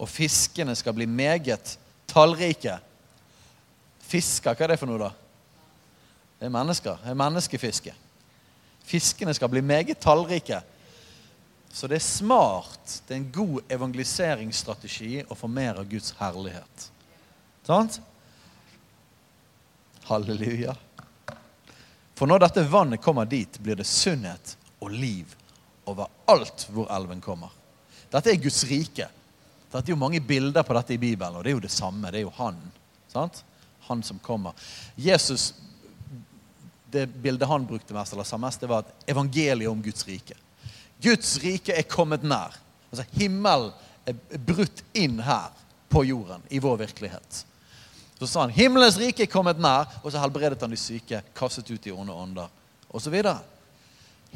Og 0.04 0.10
fiskene 0.10 0.74
skal 0.76 0.92
bli 0.96 1.06
meget 1.08 1.78
tallrike. 2.10 2.76
Fisker, 4.04 4.52
hva 4.52 4.66
er 4.66 4.74
det 4.74 4.80
for 4.82 4.90
noe, 4.90 5.00
da? 5.00 5.10
Det 6.36 6.50
er 6.50 6.52
mennesker. 6.52 6.98
Det 7.00 7.12
er 7.14 7.16
menneskefiske. 7.16 7.94
Fiskene 8.84 9.32
skal 9.32 9.48
bli 9.48 9.62
meget 9.64 10.02
tallrike. 10.04 10.60
Så 11.72 11.88
det 11.88 11.96
er 11.96 12.04
smart. 12.04 12.98
Det 13.08 13.16
er 13.16 13.22
en 13.22 13.32
god 13.32 13.72
evangeliseringsstrategi 13.72 15.24
å 15.24 15.38
få 15.38 15.48
mer 15.48 15.80
av 15.80 15.88
Guds 15.88 16.12
herlighet. 16.20 16.86
Sant? 17.64 17.96
Halleluja. 20.04 20.76
For 22.14 22.28
når 22.28 22.44
dette 22.44 22.68
vannet 22.68 23.02
kommer 23.02 23.24
dit, 23.26 23.56
blir 23.58 23.80
det 23.80 23.88
sunnhet 23.88 24.54
og 24.84 24.92
liv 24.92 25.32
overalt 25.88 26.68
hvor 26.70 26.92
elven 26.92 27.24
kommer. 27.24 27.50
Dette 28.12 28.30
er 28.30 28.42
Guds 28.44 28.60
rike. 28.68 29.08
Det 29.82 29.88
er 29.88 29.96
jo 29.96 29.98
mange 29.98 30.20
bilder 30.22 30.62
på 30.62 30.74
dette 30.76 30.94
i 30.94 31.00
Bibelen, 31.02 31.34
og 31.34 31.42
det 31.44 31.50
er 31.50 31.56
jo 31.56 31.64
det 31.64 31.72
samme. 31.74 32.10
Det 32.14 32.20
er 32.20 32.26
jo 32.28 32.34
han. 32.36 32.58
Sant? 33.10 33.40
Han 33.88 34.02
som 34.06 34.18
kommer. 34.22 34.52
Jesus, 34.96 35.54
Det 36.94 37.06
bildet 37.06 37.48
han 37.48 37.66
brukte 37.66 37.94
mest, 37.94 38.12
eller 38.12 38.24
sa 38.24 38.38
mest, 38.38 38.60
det 38.60 38.68
var 38.70 38.84
et 38.84 39.10
evangeliet 39.10 39.66
om 39.70 39.80
Guds 39.82 40.06
rike. 40.06 40.36
Guds 41.02 41.32
rike 41.42 41.74
er 41.74 41.82
kommet 41.90 42.22
nær. 42.22 42.54
Altså 42.92 43.02
Himmelen 43.16 43.72
er 44.06 44.38
brutt 44.38 44.84
inn 44.94 45.18
her 45.18 45.50
på 45.90 46.04
jorden, 46.06 46.44
i 46.54 46.60
vår 46.62 46.76
virkelighet. 46.84 47.40
Så 48.18 48.26
sa 48.30 48.44
han 48.44 48.54
himmelens 48.54 48.96
rike 49.00 49.26
er 49.26 49.32
kommet 49.32 49.58
nær, 49.58 49.90
og 50.04 50.12
så 50.12 50.22
helbredet 50.22 50.62
han 50.62 50.70
de 50.70 50.78
syke, 50.78 51.18
kastet 51.34 51.74
ut 51.74 51.82
de 51.82 51.92
onde 51.92 52.14
ånder 52.14 52.48
osv. 52.94 53.18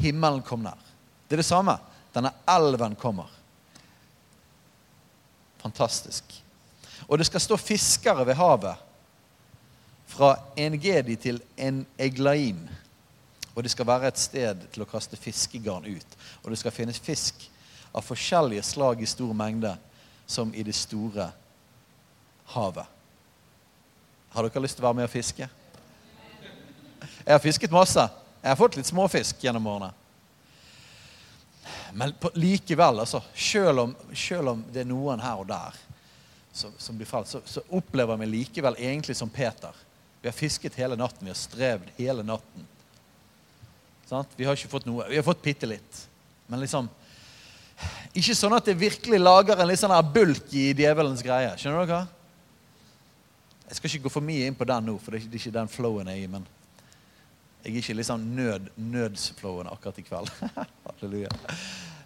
Himmelen 0.02 0.42
kom 0.42 0.66
nær. 0.66 0.82
Det 1.28 1.38
er 1.38 1.44
det 1.44 1.46
samme. 1.46 1.78
Denne 2.14 2.34
elven 2.50 2.98
kommer. 2.98 3.37
Fantastisk. 5.68 6.24
Og 7.08 7.18
det 7.18 7.26
skal 7.28 7.40
stå 7.40 7.56
fiskere 7.60 8.24
ved 8.26 8.34
havet. 8.34 8.76
Fra 10.08 10.36
Engedi 10.56 11.16
til 11.16 11.42
en 11.56 11.86
Eglaim. 11.98 12.68
Og 13.54 13.62
det 13.62 13.70
skal 13.70 13.86
være 13.86 14.08
et 14.08 14.18
sted 14.18 14.64
til 14.72 14.84
å 14.84 14.88
kaste 14.88 15.18
fiskegarn 15.20 15.84
ut. 15.84 16.16
Og 16.42 16.50
det 16.50 16.58
skal 16.60 16.72
finnes 16.72 17.00
fisk 17.00 17.44
av 17.92 18.06
forskjellige 18.06 18.64
slag 18.64 19.02
i 19.02 19.08
stor 19.08 19.34
mengde, 19.36 19.74
som 20.26 20.54
i 20.54 20.64
det 20.64 20.76
store 20.76 21.28
havet. 22.54 22.88
Har 24.32 24.48
dere 24.48 24.62
lyst 24.64 24.76
til 24.76 24.84
å 24.84 24.88
være 24.88 25.00
med 25.02 25.08
og 25.08 25.12
fiske? 25.12 25.48
Jeg 27.02 27.32
har 27.32 27.44
fisket 27.44 27.72
masse. 27.72 28.08
Jeg 28.40 28.50
har 28.50 28.60
fått 28.60 28.76
litt 28.80 28.88
småfisk 28.88 29.44
gjennom 29.44 29.66
årene. 29.68 29.92
Men 31.92 32.12
på, 32.20 32.30
likevel, 32.34 33.00
altså, 33.00 33.22
selv 33.34 33.78
om, 33.78 33.94
selv 34.14 34.54
om, 34.54 34.64
det 34.72 34.82
er 34.82 34.90
noen 34.90 35.20
her 35.22 35.40
og 35.40 35.48
der 35.48 35.76
som, 36.52 36.72
som 36.78 36.96
blir 36.98 37.08
frelst, 37.08 37.36
så, 37.36 37.40
så, 37.44 37.62
opplever 37.68 38.18
vi 38.20 38.26
likevel 38.26 38.76
egentlig 38.78 39.16
som 39.16 39.30
Peter. 39.30 39.74
Vi 40.20 40.28
har 40.28 40.36
fisket 40.36 40.76
hele 40.80 40.98
natten, 40.98 41.24
vi 41.24 41.32
har 41.32 41.38
strevd 41.38 41.92
hele 41.96 42.24
natten. 42.26 42.66
Sant? 44.08 44.32
Vi 44.36 44.46
har 44.48 44.56
ikke 44.56 44.72
fått 44.72 44.88
noe. 44.88 45.06
Vi 45.08 45.18
har 45.20 45.26
fått 45.26 45.44
bitte 45.44 45.68
litt. 45.68 46.04
Men 46.48 46.62
liksom 46.64 46.88
Ikke 48.16 48.34
sånn 48.34 48.56
at 48.56 48.66
det 48.66 48.74
virkelig 48.74 49.20
lager 49.20 49.60
en 49.60 49.68
litt 49.68 49.78
sånn 49.78 49.92
her 49.94 50.02
bulk 50.02 50.48
i 50.56 50.72
djevelens 50.74 51.22
greie. 51.22 51.52
Skjønner 51.60 51.86
dere? 51.86 52.06
Jeg 53.68 53.78
skal 53.78 53.92
ikke 53.92 54.08
gå 54.08 54.12
for 54.16 54.24
mye 54.24 54.48
inn 54.48 54.56
på 54.56 54.66
den 54.66 54.88
nå, 54.88 54.96
for 54.98 55.14
det 55.14 55.20
er 55.20 55.36
ikke 55.38 55.52
den 55.54 55.70
flowen 55.70 56.08
jeg 56.08 56.24
er 56.24 56.24
i. 56.24 56.30
men 56.32 56.46
jeg 57.68 57.76
er 57.76 57.82
ikke 57.82 57.98
liksom 57.98 58.22
nød, 58.32 58.70
nødsflowen 58.80 59.68
akkurat 59.68 59.98
i 60.00 60.04
kveld. 60.06 60.30
Halleluja. 60.88 61.28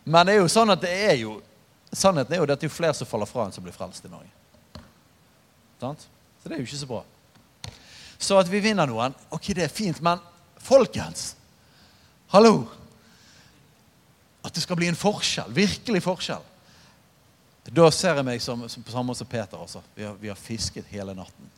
Men 0.05 0.27
det 0.27 0.35
er 0.35 0.41
jo 0.43 0.51
sånn 0.51 0.75
at 0.75 0.83
det 0.83 0.91
er 0.91 1.17
jo 1.21 1.37
sannheten 1.93 2.35
er 2.35 2.41
jo 2.41 2.49
at 2.49 2.61
det 2.61 2.67
er 2.67 2.73
flere 2.73 2.97
som 2.97 3.07
faller 3.07 3.29
fra 3.29 3.47
enn 3.47 3.55
som 3.55 3.65
blir 3.65 3.75
frelst 3.77 4.07
i 4.09 4.11
Norge. 4.11 4.31
Sant? 5.81 6.07
Så 6.41 6.49
det 6.49 6.57
er 6.57 6.63
jo 6.63 6.67
ikke 6.67 6.81
så 6.81 6.89
bra. 6.91 7.03
Så 8.23 8.39
at 8.39 8.51
vi 8.51 8.63
vinner 8.65 8.89
noen, 8.89 9.15
ok, 9.35 9.53
det 9.55 9.67
er 9.67 9.73
fint, 9.73 10.03
men 10.03 10.23
folkens 10.63 11.33
Hallo! 12.33 12.65
At 14.43 14.55
det 14.57 14.63
skal 14.65 14.79
bli 14.79 14.89
en 14.89 14.97
forskjell. 14.97 15.51
Virkelig 15.53 16.01
forskjell. 16.03 16.47
Da 17.69 17.91
ser 17.95 18.17
jeg 18.17 18.25
meg 18.25 18.41
som, 18.43 18.65
som 18.73 18.83
på 18.83 18.91
samme 18.91 19.11
måte 19.11 19.21
som 19.21 19.29
Peter. 19.29 19.61
Også. 19.61 19.83
Vi 19.95 20.07
har, 20.07 20.17
vi 20.19 20.31
har 20.33 20.39
fisket 20.41 20.89
hele 20.91 21.13
natten. 21.15 21.51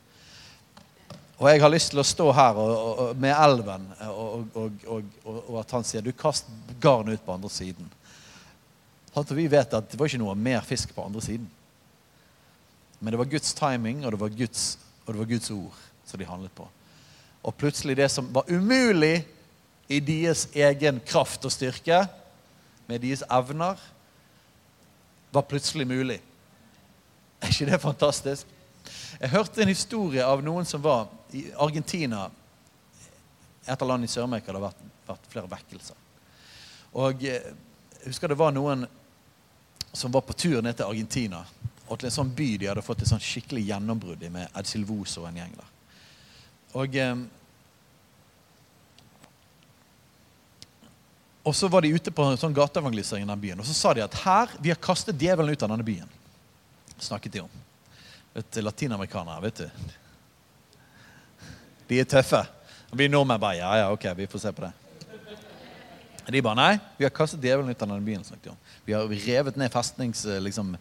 Og 1.39 1.49
jeg 1.51 1.63
har 1.65 1.73
lyst 1.73 1.91
til 1.91 1.99
å 1.99 2.07
stå 2.07 2.29
her 2.37 2.59
og, 2.63 2.73
og, 2.75 3.17
med 3.19 3.35
elven 3.35 3.89
og, 4.07 4.59
og, 4.87 5.57
at 5.59 5.75
han 5.75 5.87
sier 5.87 6.05
du 6.05 6.13
kast 6.15 6.47
garnet 6.83 7.19
ut 7.19 7.25
på 7.27 7.35
andre 7.35 7.51
siden. 7.51 7.89
At 9.15 9.31
vi 9.35 9.49
vet 9.51 9.75
at 9.75 9.91
det 9.91 9.99
var 9.99 10.11
ikke 10.11 10.23
noe 10.23 10.37
mer 10.39 10.63
fisk 10.67 10.95
på 10.95 11.03
andre 11.07 11.23
siden. 11.25 11.49
Men 13.01 13.13
det 13.13 13.21
var 13.21 13.31
Guds 13.31 13.55
timing, 13.55 14.05
og 14.05 14.15
det 14.15 14.21
var 14.21 14.33
Guds, 14.33 14.79
det 15.07 15.17
var 15.19 15.29
Guds 15.29 15.51
ord 15.51 15.83
som 16.07 16.21
de 16.21 16.29
handlet 16.29 16.55
på. 16.55 16.67
Og 17.45 17.57
plutselig 17.59 17.99
det 17.99 18.09
som 18.13 18.31
var 18.33 18.49
umulig 18.49 19.27
i 19.93 19.99
deres 20.01 20.47
egen 20.55 21.03
kraft 21.05 21.45
og 21.45 21.53
styrke, 21.53 22.05
med 22.87 23.01
deres 23.01 23.25
evner, 23.33 23.81
var 25.33 25.47
plutselig 25.49 25.87
mulig. 25.89 26.19
Er 27.41 27.53
ikke 27.53 27.69
det 27.71 27.81
fantastisk? 27.81 28.47
Jeg 29.21 29.31
hørte 29.33 29.63
en 29.63 29.73
historie 29.73 30.25
av 30.25 30.43
noen 30.45 30.67
som 30.69 30.83
var 30.85 31.09
i 31.35 31.45
Argentina. 31.59 32.31
Et 33.67 33.83
av 33.83 33.89
landene 33.89 34.07
i 34.07 34.13
Sør-Amerika 34.13 34.53
det 34.53 34.61
har 34.61 34.69
vært, 34.69 34.83
vært, 35.07 35.31
flere 35.33 35.51
vekkelser. 35.51 36.01
Og 37.01 37.25
eh, 37.27 37.53
Jeg 38.05 38.13
husker 38.13 38.29
det 38.29 38.37
var 38.39 38.53
noen 38.53 38.85
som 39.95 40.13
var 40.13 40.27
på 40.27 40.37
tur 40.37 40.61
ned 40.63 40.77
til 40.77 40.87
Argentina. 40.87 41.41
Og 41.89 41.99
til 41.99 42.11
en 42.11 42.15
sånn 42.15 42.35
by 42.37 42.51
de 42.61 42.69
hadde 42.69 42.85
fått 42.85 43.03
et 43.03 43.11
sånn 43.11 43.23
skikkelig 43.23 43.65
gjennombrudd 43.71 44.23
i 44.25 44.31
med 44.33 44.53
Ed 44.53 44.69
Silvoso 44.69 45.23
og 45.23 45.31
en 45.31 45.41
gjeng 45.41 45.57
der. 45.57 45.73
Og, 46.75 46.99
eh, 47.01 47.17
og 51.43 51.57
så 51.57 51.71
var 51.73 51.85
de 51.85 51.95
ute 51.95 52.15
på 52.15 52.29
en 52.29 52.41
sånn 52.41 52.55
gateevangelisering 52.57 53.27
i 53.27 53.33
den 53.33 53.43
byen. 53.43 53.65
Og 53.65 53.69
så 53.69 53.75
sa 53.79 53.95
de 53.97 54.05
at 54.05 54.21
her, 54.23 54.55
vi 54.61 54.73
har 54.75 54.81
kastet 54.83 55.21
djevelen 55.21 55.55
ut 55.55 55.67
av 55.67 55.75
denne 55.75 55.87
byen. 55.87 56.17
Snakket 56.99 57.33
de 57.33 57.45
om. 57.45 57.61
Vet, 58.35 58.63
Latinamerikanere, 58.63 59.43
vet 59.49 59.65
du. 59.65 59.69
De 61.89 62.01
er 62.01 62.09
tøffe. 62.09 62.41
Og 62.91 62.99
vi 62.99 63.11
nordmenn 63.11 63.41
bare 63.43 63.59
Ja, 63.59 63.73
ja, 63.83 63.93
ok, 63.93 64.07
vi 64.17 64.27
får 64.31 64.47
se 64.47 64.53
på 64.55 64.65
det. 64.65 64.73
De 66.31 66.41
bare 66.41 66.57
Nei, 66.57 66.79
vi 66.97 67.05
har 67.05 67.13
kastet 67.13 67.43
djevelen 67.43 67.71
ut 67.71 67.83
av 67.83 67.89
denne 67.89 68.05
byen. 68.05 68.25
snakket 68.25 68.45
de 68.45 68.51
om. 68.51 68.61
Vi 68.85 68.93
har 68.93 69.09
revet 69.09 69.57
ned 69.57 69.73
festningsfyrstene. 69.73 70.37
Eh, 70.37 70.45
liksom, 70.45 70.77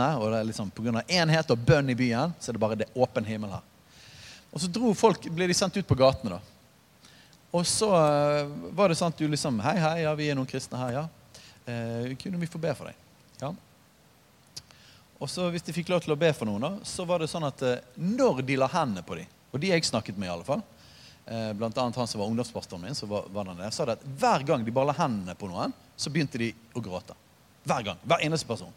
eh, 0.00 0.16
og 0.16 0.32
det 0.32 0.38
er 0.40 0.44
liksom 0.44 0.70
Pga. 0.70 1.02
enhet 1.08 1.50
og 1.50 1.58
bønn 1.58 1.90
i 1.90 1.94
byen 1.94 2.34
så 2.40 2.50
er 2.50 2.52
det 2.52 2.60
bare 2.60 2.76
det 2.76 2.90
åpen 2.94 3.24
himmel 3.24 3.50
her. 3.50 3.62
Og 4.52 4.60
så 4.60 4.70
dro 4.70 4.94
folk, 4.94 5.20
ble 5.30 5.46
de 5.46 5.54
sendt 5.54 5.76
ut 5.76 5.86
på 5.86 5.98
gatene. 5.98 6.30
da. 6.30 6.40
Og 7.52 7.66
så 7.66 7.86
uh, 7.86 8.50
var 8.74 8.88
det 8.88 8.96
sånn 8.98 9.12
at 9.12 9.18
du 9.18 9.28
liksom 9.28 9.60
Hei, 9.60 9.78
hei, 9.78 10.02
ja, 10.02 10.14
vi 10.14 10.28
er 10.30 10.34
noen 10.34 10.46
kristne 10.46 10.78
her, 10.78 10.92
ja. 10.92 11.08
Uh, 11.68 12.14
kunne 12.18 12.38
vi 12.38 12.46
få 12.46 12.58
be 12.58 12.74
for 12.74 12.86
deg? 12.86 12.94
Ja. 13.40 13.52
Og 15.20 15.30
så 15.30 15.46
hvis 15.50 15.62
de 15.62 15.72
fikk 15.72 15.88
lov 15.88 16.02
til 16.02 16.14
å 16.14 16.18
be 16.18 16.32
for 16.34 16.46
noen, 16.46 16.60
da, 16.60 16.72
så 16.82 17.06
var 17.06 17.22
det 17.22 17.30
sånn 17.30 17.46
at 17.46 17.62
når 17.94 18.42
de 18.42 18.56
la 18.58 18.66
hendene 18.66 19.06
på 19.06 19.20
dem 19.20 19.30
og 19.54 19.60
de 19.62 19.70
jeg 19.70 19.86
snakket 19.86 20.18
med, 20.18 20.26
i 20.26 20.32
alle 20.34 20.46
fall, 20.46 20.62
eh, 21.30 21.50
annet 21.54 21.96
han 21.96 22.08
som 22.10 22.20
var 22.20 22.26
ungdomspastoren 22.26 22.82
min, 22.82 22.94
så 22.98 23.06
var, 23.06 23.28
var 23.30 23.46
der, 23.46 23.70
sa 23.70 23.86
det 23.86 24.00
at 24.00 24.08
hver 24.18 24.42
gang 24.42 24.64
de 24.66 24.74
bare 24.74 24.90
la 24.90 24.96
hendene 24.98 25.36
på 25.38 25.46
noen, 25.46 25.72
så 25.96 26.10
begynte 26.10 26.40
de 26.42 26.50
å 26.74 26.82
gråte. 26.82 27.14
Hver 27.64 27.86
gang. 27.86 28.00
Hver 28.02 28.24
eneste 28.26 28.48
person. 28.50 28.72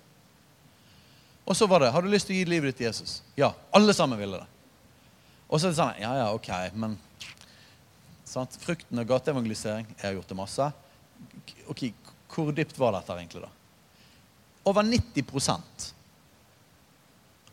Og 1.48 1.56
så 1.58 1.68
var 1.68 1.82
det 1.82 1.90
Har 1.96 2.04
du 2.04 2.12
lyst 2.12 2.28
til 2.28 2.36
å 2.36 2.40
gi 2.40 2.46
livet 2.46 2.70
ditt 2.70 2.78
til 2.82 2.88
Jesus? 2.90 3.22
Ja. 3.40 3.54
Alle 3.76 3.94
sammen 3.96 4.20
ville 4.20 4.38
det. 4.38 4.48
Og 5.48 5.60
så 5.60 5.68
er 5.68 5.74
det 5.74 5.80
sånn 5.80 6.00
Ja, 6.04 6.14
ja, 6.20 6.30
ok, 6.36 6.50
men 6.76 6.98
sant? 8.28 8.58
Frukten 8.60 9.00
av 9.00 9.08
gateevangelisering 9.08 9.88
Jeg 9.96 10.06
har 10.06 10.18
gjort 10.20 10.32
det 10.32 10.40
masse. 10.40 10.72
Ok, 11.72 11.86
Hvor 12.32 12.52
dypt 12.52 12.78
var 12.78 12.94
dette 12.96 13.16
egentlig, 13.16 13.48
da? 13.48 13.52
Over 14.68 14.84
90% 14.84 15.94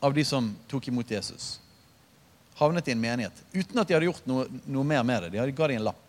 av 0.04 0.14
de 0.14 0.24
som 0.26 0.50
tok 0.68 0.90
imot 0.90 1.10
Jesus, 1.10 1.60
havnet 2.58 2.88
i 2.88 2.94
en 2.94 3.00
menighet 3.02 3.42
uten 3.52 3.80
at 3.80 3.88
de 3.88 3.96
hadde 3.96 4.08
gjort 4.08 4.26
noe, 4.30 4.46
noe 4.66 4.86
mer 4.86 5.02
med 5.06 5.26
det. 5.26 5.34
De 5.34 5.40
hadde 5.42 5.56
ga 5.56 5.68
dem 5.70 5.80
en 5.80 5.88
lapp. 5.88 6.02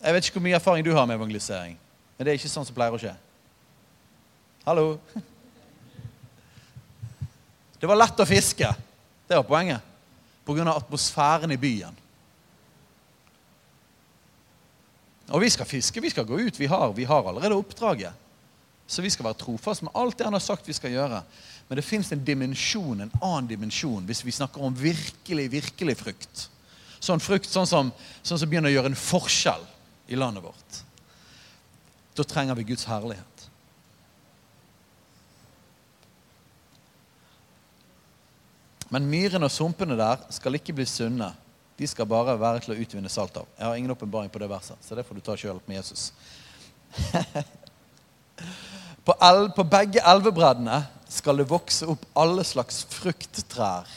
Jeg 0.00 0.16
vet 0.16 0.28
ikke 0.28 0.38
hvor 0.38 0.46
mye 0.46 0.56
erfaring 0.56 0.86
du 0.86 0.94
har 0.96 1.08
med 1.08 1.18
evangelisering, 1.18 1.74
men 2.16 2.24
det 2.24 2.32
er 2.32 2.40
ikke 2.40 2.52
sånn 2.52 2.66
som 2.68 2.76
pleier 2.76 2.94
å 2.96 3.00
skje. 3.00 3.12
Hallo? 4.64 4.86
Det 7.80 7.88
var 7.88 7.96
lett 7.96 8.20
å 8.20 8.28
fiske. 8.28 8.68
Det 9.28 9.38
var 9.38 9.46
poenget. 9.48 9.86
Pga. 10.44 10.72
atmosfæren 10.74 11.52
i 11.52 11.60
byen. 11.60 11.96
Og 15.30 15.40
vi 15.44 15.50
skal 15.50 15.68
fiske, 15.68 16.00
vi 16.02 16.10
skal 16.10 16.26
gå 16.26 16.40
ut. 16.40 16.58
Vi 16.58 16.66
har, 16.66 16.92
vi 16.92 17.04
har 17.04 17.28
allerede 17.28 17.54
oppdraget. 17.54 18.12
Så 18.90 19.02
vi 19.04 19.10
skal 19.14 19.28
være 19.28 19.38
trofaste 19.38 19.86
med 19.86 19.94
alt 19.94 20.18
det 20.18 20.26
han 20.26 20.34
har 20.34 20.42
sagt 20.42 20.66
vi 20.66 20.74
skal 20.74 20.90
gjøre. 20.90 21.20
Men 21.68 21.78
det 21.78 21.86
fins 21.86 22.08
en 22.10 22.24
dimensjon, 22.26 23.04
en 23.04 23.12
annen 23.20 23.50
dimensjon 23.52 24.06
hvis 24.08 24.24
vi 24.26 24.34
snakker 24.34 24.64
om 24.66 24.74
virkelig, 24.74 25.44
virkelig 25.52 25.94
frukt. 26.00 26.48
Sånn 26.98 27.22
frukt 27.22 27.46
sånn 27.46 27.68
som, 27.70 27.92
sånn 28.26 28.40
som 28.42 28.50
begynner 28.50 28.72
å 28.72 28.74
gjøre 28.74 28.90
en 28.90 28.98
forskjell 28.98 29.62
i 30.10 30.18
landet 30.18 30.42
vårt. 30.42 30.80
Da 32.18 32.26
trenger 32.26 32.58
vi 32.58 32.66
Guds 32.72 32.88
herlighet. 32.90 33.46
Men 38.90 39.06
myrene 39.06 39.46
og 39.46 39.54
sumpene 39.54 39.94
der 39.94 40.26
skal 40.34 40.58
ikke 40.58 40.74
bli 40.74 40.88
sunne. 40.90 41.30
De 41.78 41.86
skal 41.86 42.10
bare 42.10 42.34
være 42.42 42.66
til 42.66 42.74
å 42.74 42.80
utvinne 42.82 43.12
salt 43.12 43.38
av. 43.38 43.46
Jeg 43.54 43.68
har 43.70 43.78
ingen 43.78 43.94
åpenbaring 43.94 44.34
på 44.34 44.42
det 44.42 44.50
verset, 44.50 44.82
så 44.82 44.98
det 44.98 45.06
får 45.06 45.20
du 45.20 45.24
ta 45.30 45.38
sjøl 45.38 45.62
med 45.70 45.78
Jesus. 45.78 46.10
på, 49.04 49.14
el, 49.24 49.48
på 49.56 49.64
begge 49.64 50.02
elvebreddene 50.04 50.82
skal 51.10 51.40
det 51.40 51.48
vokse 51.50 51.88
opp 51.90 52.04
alle 52.18 52.44
slags 52.46 52.82
frukttrær, 52.90 53.88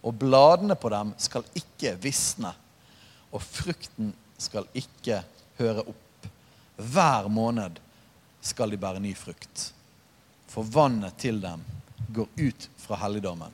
og 0.00 0.16
bladene 0.20 0.76
på 0.80 0.90
dem 0.92 1.12
skal 1.20 1.44
ikke 1.56 1.94
visne, 2.02 2.52
og 3.30 3.44
frukten 3.44 4.12
skal 4.40 4.66
ikke 4.76 5.20
høre 5.60 5.84
opp. 5.84 6.28
Hver 6.80 7.28
måned 7.32 7.78
skal 8.44 8.72
de 8.72 8.80
bære 8.80 9.02
ny 9.04 9.12
frukt, 9.16 9.70
for 10.50 10.66
vannet 10.66 11.16
til 11.20 11.40
dem 11.42 11.62
går 12.10 12.28
ut 12.40 12.68
fra 12.80 12.98
helligdommen. 13.04 13.52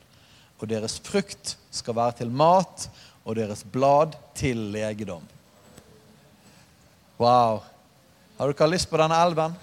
Og 0.57 0.71
deres 0.71 0.97
frukt 1.05 1.57
skal 1.75 1.97
være 1.99 2.23
til 2.23 2.31
mat, 2.33 2.89
og 3.27 3.37
deres 3.37 3.65
blad 3.67 4.15
til 4.39 4.71
legedom. 4.73 5.25
Wow. 7.19 7.65
Har 8.39 8.53
dere 8.53 8.71
lyst 8.71 8.89
på 8.91 9.01
denne 9.01 9.19
elven? 9.27 9.57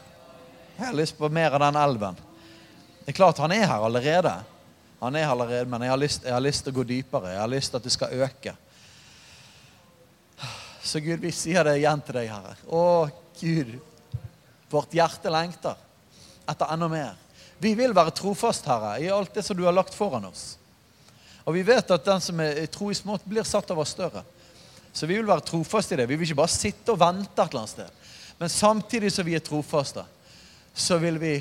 Jeg 0.84 0.92
har 0.92 1.00
lyst 1.00 1.16
på 1.16 1.30
mer 1.32 1.54
av 1.56 1.62
den 1.64 1.78
elven. 1.80 2.18
Det 3.06 3.14
er 3.14 3.16
klart 3.16 3.38
Han 3.40 3.52
er 3.56 3.64
her 3.64 3.86
allerede, 3.88 4.34
Han 5.00 5.16
er 5.16 5.24
her 5.24 5.32
allerede, 5.32 5.70
men 5.72 5.82
jeg 5.82 5.92
har, 5.92 5.98
lyst, 5.98 6.24
jeg 6.24 6.34
har 6.34 6.44
lyst 6.44 6.64
til 6.64 6.74
å 6.74 6.76
gå 6.76 6.84
dypere. 6.88 7.32
Jeg 7.32 7.40
har 7.40 7.52
lyst 7.52 7.72
til 7.72 7.80
at 7.80 7.86
det 7.88 7.94
skal 7.96 8.24
øke. 8.26 8.54
Så 10.84 11.00
Gud, 11.00 11.24
vi 11.24 11.32
sier 11.32 11.64
det 11.64 11.78
igjen 11.80 12.04
til 12.04 12.18
deg, 12.20 12.28
Herre. 12.32 12.58
Å, 12.68 12.84
Gud, 13.40 13.74
vårt 14.72 14.96
hjerte 14.96 15.32
lengter 15.32 15.80
etter 16.52 16.74
enda 16.76 16.90
mer. 16.92 17.14
Vi 17.64 17.72
vil 17.80 17.96
være 17.96 18.12
trofast, 18.16 18.68
Herre, 18.68 18.98
i 19.00 19.08
alt 19.12 19.32
det 19.36 19.46
som 19.48 19.56
du 19.56 19.64
har 19.64 19.76
lagt 19.76 19.96
foran 19.96 20.28
oss. 20.28 20.58
Og 21.48 21.56
vi 21.56 21.64
vet 21.68 21.96
at 21.96 22.08
den 22.08 22.24
som 22.24 22.40
er 22.44 22.66
tro 22.72 22.90
i 22.92 22.98
smått, 23.00 23.24
blir 23.28 23.48
satt 23.48 23.72
over 23.72 23.88
større. 23.88 24.26
Så 24.92 25.08
vi 25.08 25.16
vil 25.16 25.28
være 25.28 25.48
trofaste 25.48 25.96
i 25.96 26.02
det. 26.02 26.10
Vi 26.12 26.20
vil 26.20 26.28
ikke 26.28 26.44
bare 26.44 26.52
sitte 26.52 26.92
og 26.92 27.00
vente 27.00 27.32
et 27.32 27.48
eller 27.48 27.64
annet 27.64 27.76
sted. 27.76 28.04
Men 28.40 28.52
samtidig 28.52 29.12
som 29.16 29.28
vi 29.28 29.36
er 29.40 29.44
trofaste, 29.44 30.04
så 30.74 30.98
vil 30.98 31.18
vi 31.22 31.34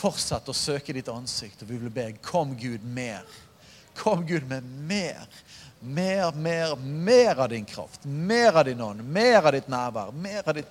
fortsette 0.00 0.50
å 0.50 0.56
søke 0.56 0.94
ditt 0.96 1.08
ansikt. 1.12 1.62
Og 1.62 1.70
vi 1.70 1.78
vil 1.80 1.92
be 1.92 2.10
Kom, 2.24 2.54
Gud, 2.58 2.84
mer. 2.84 3.24
Kom, 3.98 4.24
Gud, 4.26 4.46
med 4.48 4.64
mer. 4.64 5.26
Mer, 5.80 6.32
mer, 6.32 6.76
mer 6.76 7.40
av 7.40 7.48
din 7.48 7.64
kraft. 7.64 8.04
Mer 8.04 8.52
av 8.52 8.64
din 8.64 8.80
ånd. 8.80 9.04
Mer 9.04 9.42
av 9.42 9.52
ditt 9.56 9.68
nærvær. 9.68 10.12
Mer 10.12 10.46
av 10.46 10.54
ditt, 10.54 10.70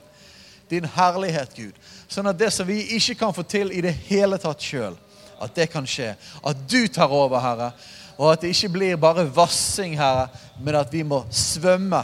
din 0.69 0.85
herlighet, 0.95 1.53
Gud. 1.57 1.77
Sånn 2.07 2.29
at 2.29 2.39
det 2.39 2.51
som 2.53 2.67
vi 2.67 2.81
ikke 2.97 3.17
kan 3.23 3.35
få 3.35 3.43
til 3.43 3.73
i 3.73 3.83
det 3.85 3.95
hele 4.09 4.37
tatt 4.41 4.61
sjøl, 4.61 4.97
at 5.39 5.55
det 5.55 5.69
kan 5.71 5.87
skje. 5.87 6.13
At 6.45 6.61
du 6.69 6.83
tar 6.91 7.11
over, 7.15 7.41
Herre. 7.41 7.71
Og 8.19 8.33
at 8.33 8.43
det 8.43 8.51
ikke 8.53 8.73
blir 8.75 8.99
bare 8.99 9.27
vassing, 9.33 9.95
Herre, 9.97 10.27
men 10.59 10.77
at 10.77 10.93
vi 10.93 11.03
må 11.07 11.23
svømme. 11.31 12.03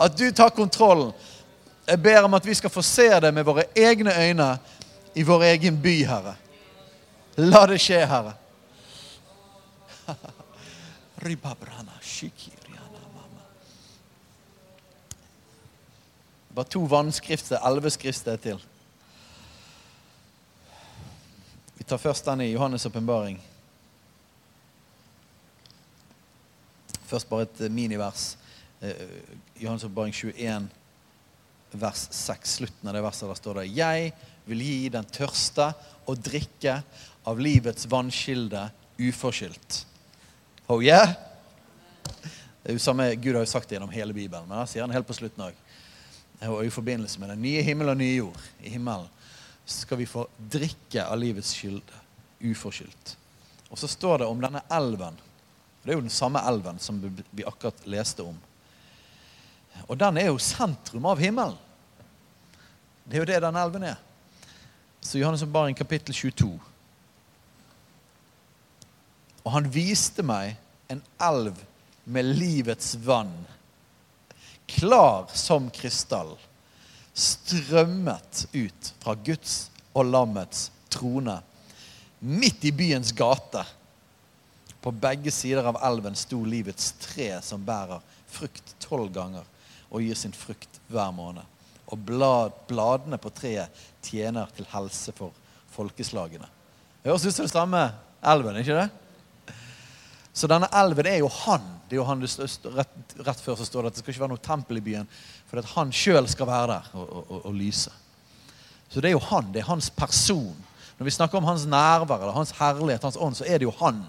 At 0.00 0.16
du 0.18 0.26
tar 0.34 0.52
kontrollen. 0.54 1.14
Jeg 1.86 2.00
ber 2.02 2.24
om 2.24 2.34
at 2.34 2.46
vi 2.46 2.56
skal 2.56 2.72
få 2.72 2.82
se 2.82 3.06
det 3.20 3.30
med 3.34 3.44
våre 3.44 3.66
egne 3.76 4.12
øyne 4.16 4.48
i 5.14 5.22
vår 5.22 5.42
egen 5.44 5.80
by, 5.82 6.04
Herre. 6.04 6.34
La 7.36 7.66
det 7.66 7.78
skje, 7.82 8.06
Herre. 8.06 8.34
Bare 16.54 16.70
to 16.70 16.84
vannskrifter, 16.86 17.58
elleve 17.66 17.90
skrifter 17.90 18.36
til. 18.38 18.60
Vi 21.74 21.84
tar 21.84 21.98
først 21.98 22.24
den 22.24 22.40
i 22.40 22.52
Johannes' 22.54 22.86
åpenbaring. 22.86 23.40
Først 27.06 27.28
bare 27.28 27.42
et 27.42 27.72
minivers. 27.72 28.38
Eh, 28.80 28.94
Johannes 29.60 29.84
åpenbaring 29.84 30.14
21, 30.14 30.68
vers 31.80 32.06
6. 32.10 32.54
Slutten 32.58 32.88
av 32.88 32.96
det 32.96 33.02
verset 33.04 33.28
der 33.30 33.38
står 33.38 33.60
det 33.60 33.72
Jeg 33.74 34.12
vil 34.48 34.62
gi 34.64 34.88
den 34.92 35.08
tørste 35.08 35.70
å 36.06 36.14
drikke 36.16 36.78
av 37.24 37.40
livets 37.40 37.88
vannkilde 37.90 38.66
uforskyldt. 39.00 39.80
Oh 40.68 40.84
yeah? 40.84 41.16
Det 42.04 42.72
er 42.72 42.78
jo 42.78 42.84
samme, 42.84 43.10
Gud 43.20 43.36
har 43.36 43.44
jo 43.44 43.50
sagt 43.50 43.68
det 43.68 43.76
gjennom 43.76 43.92
hele 43.92 44.16
Bibelen, 44.16 44.46
men 44.48 44.62
det 44.62 44.70
sier 44.72 44.84
han 44.84 44.94
helt 44.94 45.08
på 45.08 45.16
slutten 45.16 45.48
òg. 45.48 45.60
Og 46.48 46.64
i 46.64 46.72
forbindelse 46.72 47.20
med 47.20 47.32
den 47.32 47.44
nye 47.44 47.62
himmel 47.64 47.92
og 47.92 48.00
nye 48.00 48.16
jord 48.16 48.48
i 48.64 48.72
himmelen 48.72 49.10
skal 49.68 50.00
vi 50.00 50.08
få 50.08 50.26
drikke 50.36 51.06
av 51.06 51.16
livets 51.20 51.54
skylde 51.56 52.02
uforskyldt. 52.44 53.14
Og 53.72 53.80
så 53.80 53.88
står 53.88 54.20
det 54.22 54.28
om 54.28 54.42
denne 54.42 54.64
elven 54.72 55.16
det 55.84 55.92
er 55.92 55.98
jo 55.98 56.06
den 56.06 56.12
samme 56.12 56.40
elven 56.48 56.78
som 56.80 56.96
vi 57.30 57.44
akkurat 57.44 57.82
leste 57.92 58.24
om. 58.24 58.36
Og 59.84 59.98
den 60.00 60.16
er 60.16 60.30
jo 60.30 60.40
sentrum 60.40 61.04
av 61.10 61.20
himmelen. 61.20 61.58
Det 63.04 63.16
er 63.16 63.24
jo 63.24 63.28
det 63.28 63.40
den 63.44 63.56
elven 63.60 63.84
er. 63.90 63.98
Så 65.04 65.18
Johannes 65.18 65.44
Baring 65.44 65.76
kapittel 65.76 66.14
22. 66.14 66.48
Og 69.44 69.52
han 69.52 69.68
viste 69.68 70.24
meg 70.24 70.56
en 70.88 71.02
elv 71.20 71.58
med 72.04 72.30
livets 72.36 72.94
vann, 73.04 73.32
klar 74.68 75.28
som 75.36 75.68
krystall, 75.72 76.34
strømmet 77.14 78.46
ut 78.52 78.92
fra 79.04 79.14
Guds 79.14 79.68
og 79.92 80.08
lammets 80.08 80.70
trone, 80.92 81.36
midt 82.24 82.64
i 82.64 82.72
byens 82.72 83.12
gate. 83.12 83.64
På 84.80 84.92
begge 84.92 85.32
sider 85.32 85.64
av 85.68 85.80
elven 85.84 86.16
sto 86.16 86.40
livets 86.44 86.92
tre 87.00 87.30
som 87.44 87.64
bærer 87.64 88.00
frukt 88.32 88.74
tolv 88.80 89.12
ganger 89.12 89.44
og 89.90 90.02
gir 90.04 90.16
sin 90.18 90.32
frukt 90.36 90.80
hver 90.88 91.12
måned. 91.14 91.44
Og 91.92 92.00
blad, 92.00 92.54
bladene 92.68 93.18
på 93.20 93.32
treet 93.34 93.84
tjener 94.04 94.50
til 94.56 94.68
helse 94.72 95.12
for 95.16 95.34
folkeslagene. 95.74 96.48
Høres 97.04 97.26
ut 97.26 97.34
som 97.34 97.44
det 97.44 97.52
samme 97.52 97.82
elven, 98.24 98.60
ikke 98.60 98.78
det? 98.78 98.88
Så 100.34 100.48
denne 100.50 100.66
elven 100.74 101.06
er 101.06 101.20
jo 101.20 101.28
han. 101.30 101.66
Det 101.86 101.94
er 101.94 102.00
jo 102.00 102.06
han 102.08 102.24
rett, 102.24 103.12
rett, 103.22 103.42
før 103.44 103.58
så 103.58 103.66
står 103.68 103.84
det 103.84 103.92
at 103.92 103.98
det 103.98 104.02
skal 104.02 104.14
ikke 104.14 104.22
være 104.24 104.32
noe 104.32 104.42
tempel 104.42 104.80
i 104.80 104.82
byen, 104.82 105.10
for 105.46 105.60
at 105.60 105.68
han 105.76 105.92
sjøl 105.94 106.26
skal 106.30 106.48
være 106.48 106.72
der 106.72 106.88
og, 106.98 107.12
og, 107.20 107.36
og, 107.44 107.52
lyse. 107.54 107.92
Så 108.90 109.02
det 109.02 109.12
er 109.12 109.14
jo 109.14 109.22
han. 109.28 109.52
Det 109.54 109.62
er 109.62 109.68
hans 109.68 109.92
person. 109.94 110.56
Når 110.98 111.06
vi 111.06 111.14
snakker 111.14 111.38
om 111.38 111.46
hans 111.46 111.68
nærvær 111.70 112.22
eller 112.22 112.34
hans 112.34 112.54
herlighet, 112.58 113.06
hans 113.06 113.20
ånd, 113.20 113.38
så 113.38 113.46
er 113.46 113.60
det 113.60 113.68
jo 113.68 113.76
han. 113.78 114.02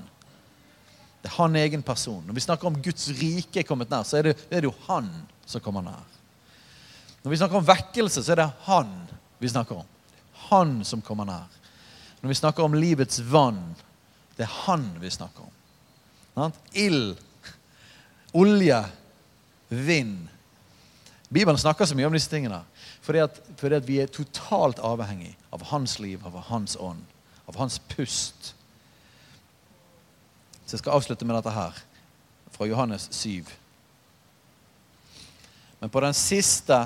Det 1.21 1.29
er 1.29 1.37
han 1.37 1.61
egen 1.61 1.85
person. 1.85 2.23
Når 2.25 2.37
vi 2.37 2.45
snakker 2.47 2.69
om 2.69 2.81
Guds 2.81 3.07
rike 3.19 3.61
er 3.61 3.67
kommet 3.67 3.93
nær, 3.93 4.05
så 4.05 4.19
er 4.19 4.29
det, 4.29 4.35
det 4.49 4.59
er 4.59 4.69
jo 4.69 4.75
han 4.87 5.09
som 5.45 5.61
kommer 5.61 5.85
nær. 5.85 6.14
Når 7.25 7.31
vi 7.31 7.37
snakker 7.37 7.57
om 7.57 7.65
vekkelse, 7.65 8.21
så 8.21 8.35
er 8.35 8.37
det 8.43 8.51
han 8.67 8.89
vi 9.41 9.49
snakker 9.49 9.79
om. 9.81 9.85
Han 10.51 10.73
som 10.85 11.01
kommer 11.01 11.25
nær. 11.25 11.47
Når 12.21 12.29
vi 12.29 12.35
snakker 12.37 12.63
om 12.63 12.75
livets 12.77 13.17
vann, 13.25 13.63
det 14.37 14.43
er 14.45 14.51
han 14.67 14.83
vi 15.01 15.09
snakker 15.09 15.47
om. 15.47 16.53
Ild, 16.77 17.15
olje, 18.29 18.77
vind. 19.69 20.27
Bibelen 21.33 21.57
snakker 21.57 21.89
så 21.89 21.97
mye 21.97 22.05
om 22.05 22.13
disse 22.13 22.29
tingene 22.29 22.61
fordi 23.05 23.23
at, 23.23 23.39
fordi 23.57 23.77
at 23.77 23.87
vi 23.87 23.97
er 24.01 24.09
totalt 24.13 24.79
avhengig 24.85 25.31
av 25.53 25.63
hans 25.71 25.97
liv, 26.01 26.21
av 26.25 26.37
hans 26.47 26.75
ånd, 26.81 27.01
av 27.49 27.57
hans 27.57 27.79
pust. 27.89 28.51
Så 30.65 30.77
jeg 30.77 30.83
skal 30.83 30.97
avslutte 30.97 31.25
med 31.25 31.37
dette 31.37 31.53
her, 31.53 31.81
fra 32.53 32.69
Johannes 32.69 33.09
7. 33.13 33.45
Men 35.81 35.93
på 35.93 36.05
den 36.05 36.17
siste 36.17 36.79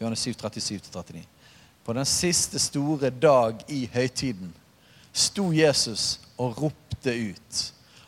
Johannes 0.00 0.20
7, 0.20 0.32
37-39. 0.32 1.22
På 1.84 1.92
den 1.92 2.06
siste 2.06 2.58
store 2.58 3.10
dag 3.10 3.60
i 3.68 3.82
høytiden 3.92 4.54
sto 5.12 5.50
Jesus 5.52 6.20
og 6.40 6.56
ropte 6.56 7.12
ut. 7.12 7.58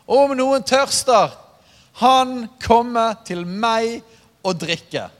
Om 0.09 0.33
noen 0.33 0.65
tørster, 0.65 1.35
han 2.01 2.47
kommer 2.63 3.13
til 3.27 3.45
meg 3.45 4.01
og 4.41 4.57
drikker. 4.65 5.13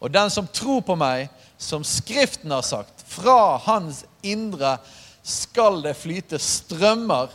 Og 0.00 0.08
den 0.08 0.32
som 0.32 0.48
tror 0.48 0.80
på 0.88 0.96
meg, 0.96 1.28
som 1.60 1.84
Skriften 1.84 2.56
har 2.56 2.64
sagt, 2.64 3.04
fra 3.04 3.58
hans 3.68 4.06
indre 4.24 4.78
skal 5.20 5.82
det 5.84 5.98
flyte 6.00 6.40
strømmer 6.40 7.28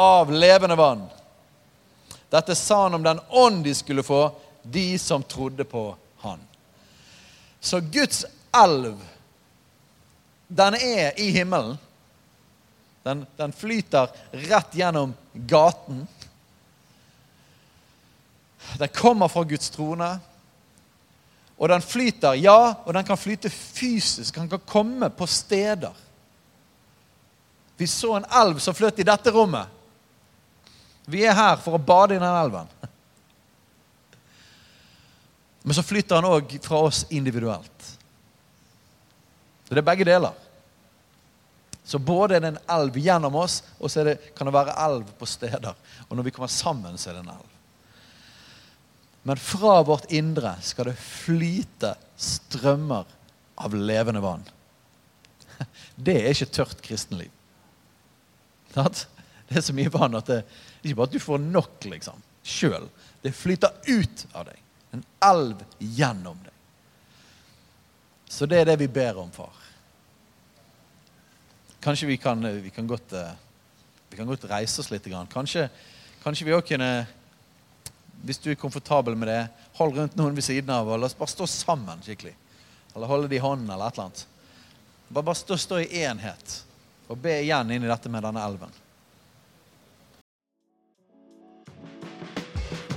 av 0.00 0.32
levende 0.32 0.80
vann. 0.80 1.04
Dette 2.32 2.56
sa 2.56 2.86
han 2.86 2.96
om 2.96 3.04
den 3.04 3.20
ånd 3.28 3.64
de 3.68 3.76
skulle 3.76 4.06
få, 4.06 4.30
de 4.64 4.94
som 4.98 5.20
trodde 5.20 5.68
på 5.68 5.90
han. 6.24 6.40
Så 7.66 7.80
Guds 7.80 8.24
elv, 8.54 9.00
den 10.46 10.74
er 10.74 11.18
i 11.18 11.30
himmelen. 11.34 11.78
Den, 13.02 13.24
den 13.36 13.52
flyter 13.52 14.12
rett 14.30 14.74
gjennom 14.78 15.14
gaten. 15.34 16.04
Den 18.78 18.88
kommer 18.94 19.28
fra 19.28 19.42
Guds 19.42 19.70
trone. 19.74 20.12
Og 21.58 21.68
den 21.68 21.82
flyter, 21.82 22.38
ja, 22.38 22.74
og 22.84 22.94
den 22.94 23.06
kan 23.06 23.18
flyte 23.18 23.50
fysisk. 23.50 24.34
Den 24.34 24.50
kan 24.50 24.62
komme 24.66 25.10
på 25.10 25.26
steder. 25.26 25.94
Vi 27.76 27.86
så 27.90 28.14
en 28.16 28.30
elv 28.42 28.62
som 28.62 28.78
fløt 28.78 29.02
i 29.02 29.06
dette 29.10 29.34
rommet. 29.34 29.66
Vi 31.10 31.26
er 31.26 31.34
her 31.34 31.58
for 31.62 31.74
å 31.74 31.82
bade 31.82 32.14
i 32.14 32.22
den 32.22 32.42
elven. 32.44 32.70
Men 35.66 35.74
så 35.74 35.82
flytter 35.82 36.20
han 36.20 36.28
òg 36.28 36.52
fra 36.62 36.78
oss 36.86 37.00
individuelt. 37.10 37.86
Det 39.66 39.80
er 39.80 39.82
begge 39.82 40.06
deler. 40.06 40.34
Så 41.82 41.98
både 41.98 42.36
er 42.36 42.42
det 42.44 42.52
en 42.52 42.60
elv 42.70 42.98
gjennom 43.02 43.34
oss, 43.42 43.56
og 43.82 43.90
så 43.90 44.04
det, 44.06 44.14
kan 44.38 44.46
det 44.46 44.54
være 44.54 44.76
elv 44.84 45.08
på 45.18 45.26
steder. 45.26 45.74
Og 46.06 46.14
når 46.14 46.28
vi 46.28 46.32
kommer 46.36 46.50
sammen, 46.54 46.94
så 46.98 47.10
er 47.10 47.16
det 47.16 47.24
en 47.24 47.32
elv. 47.34 47.56
Men 49.26 49.42
fra 49.42 49.80
vårt 49.82 50.06
indre 50.14 50.52
skal 50.62 50.92
det 50.92 51.00
flyte 51.02 51.96
strømmer 52.14 53.10
av 53.58 53.74
levende 53.74 54.22
vann. 54.22 54.44
Det 55.96 56.14
er 56.20 56.30
ikke 56.30 56.52
tørt 56.60 56.84
kristenliv. 56.84 57.32
Det 58.70 58.84
er 59.56 59.66
så 59.66 59.74
mye 59.74 59.90
vann 59.90 60.14
at 60.18 60.30
det 60.30 60.44
ikke 60.84 60.98
bare 61.00 61.10
at 61.10 61.16
du 61.16 61.22
får 61.22 61.42
nok 61.42 61.88
liksom, 61.90 62.22
sjøl. 62.46 62.86
Det 63.24 63.34
flyter 63.34 63.74
ut 63.88 64.24
av 64.30 64.46
deg. 64.52 64.62
En 64.94 65.02
elv 65.24 65.62
gjennom 65.78 66.38
deg. 66.44 66.52
Så 68.28 68.46
det 68.46 68.60
er 68.60 68.70
det 68.70 68.78
vi 68.80 68.88
ber 68.90 69.18
om, 69.22 69.30
far. 69.32 69.54
Kanskje 71.82 72.08
vi 72.10 72.16
kan, 72.18 72.42
vi 72.62 72.70
kan, 72.70 72.86
godt, 72.86 73.12
eh, 73.12 73.34
vi 74.10 74.18
kan 74.18 74.26
godt, 74.26 74.48
reise 74.50 74.80
oss 74.82 74.90
litt. 74.90 75.06
Kanskje, 75.32 75.68
kanskje 76.24 76.48
vi 76.48 76.56
òg 76.56 76.66
kunne 76.66 77.06
Hvis 78.26 78.38
du 78.40 78.48
er 78.50 78.56
komfortabel 78.56 79.14
med 79.14 79.28
det, 79.28 79.42
hold 79.76 79.92
rundt 79.94 80.14
noen 80.16 80.34
ved 80.34 80.42
siden 80.42 80.70
av. 80.72 80.88
og 80.88 80.98
La 80.98 81.06
oss 81.06 81.14
bare 81.14 81.28
stå 81.28 81.46
sammen 81.46 82.00
skikkelig. 82.02 82.32
Eller 82.94 83.06
holde 83.06 83.28
det 83.28 83.36
i 83.36 83.42
hånden, 83.44 83.68
eller 83.70 83.86
et 83.86 83.94
eller 83.94 84.06
annet. 84.06 84.22
Bare, 85.08 85.24
bare 85.28 85.36
stå, 85.36 85.58
stå 85.60 85.82
i 85.84 86.00
enhet 86.00 86.62
og 87.06 87.20
be 87.22 87.36
igjen 87.42 87.70
inn 87.70 87.84
i 87.84 87.90
dette 87.90 88.10
med 88.10 88.24
denne 88.24 88.42
elven. 88.42 88.72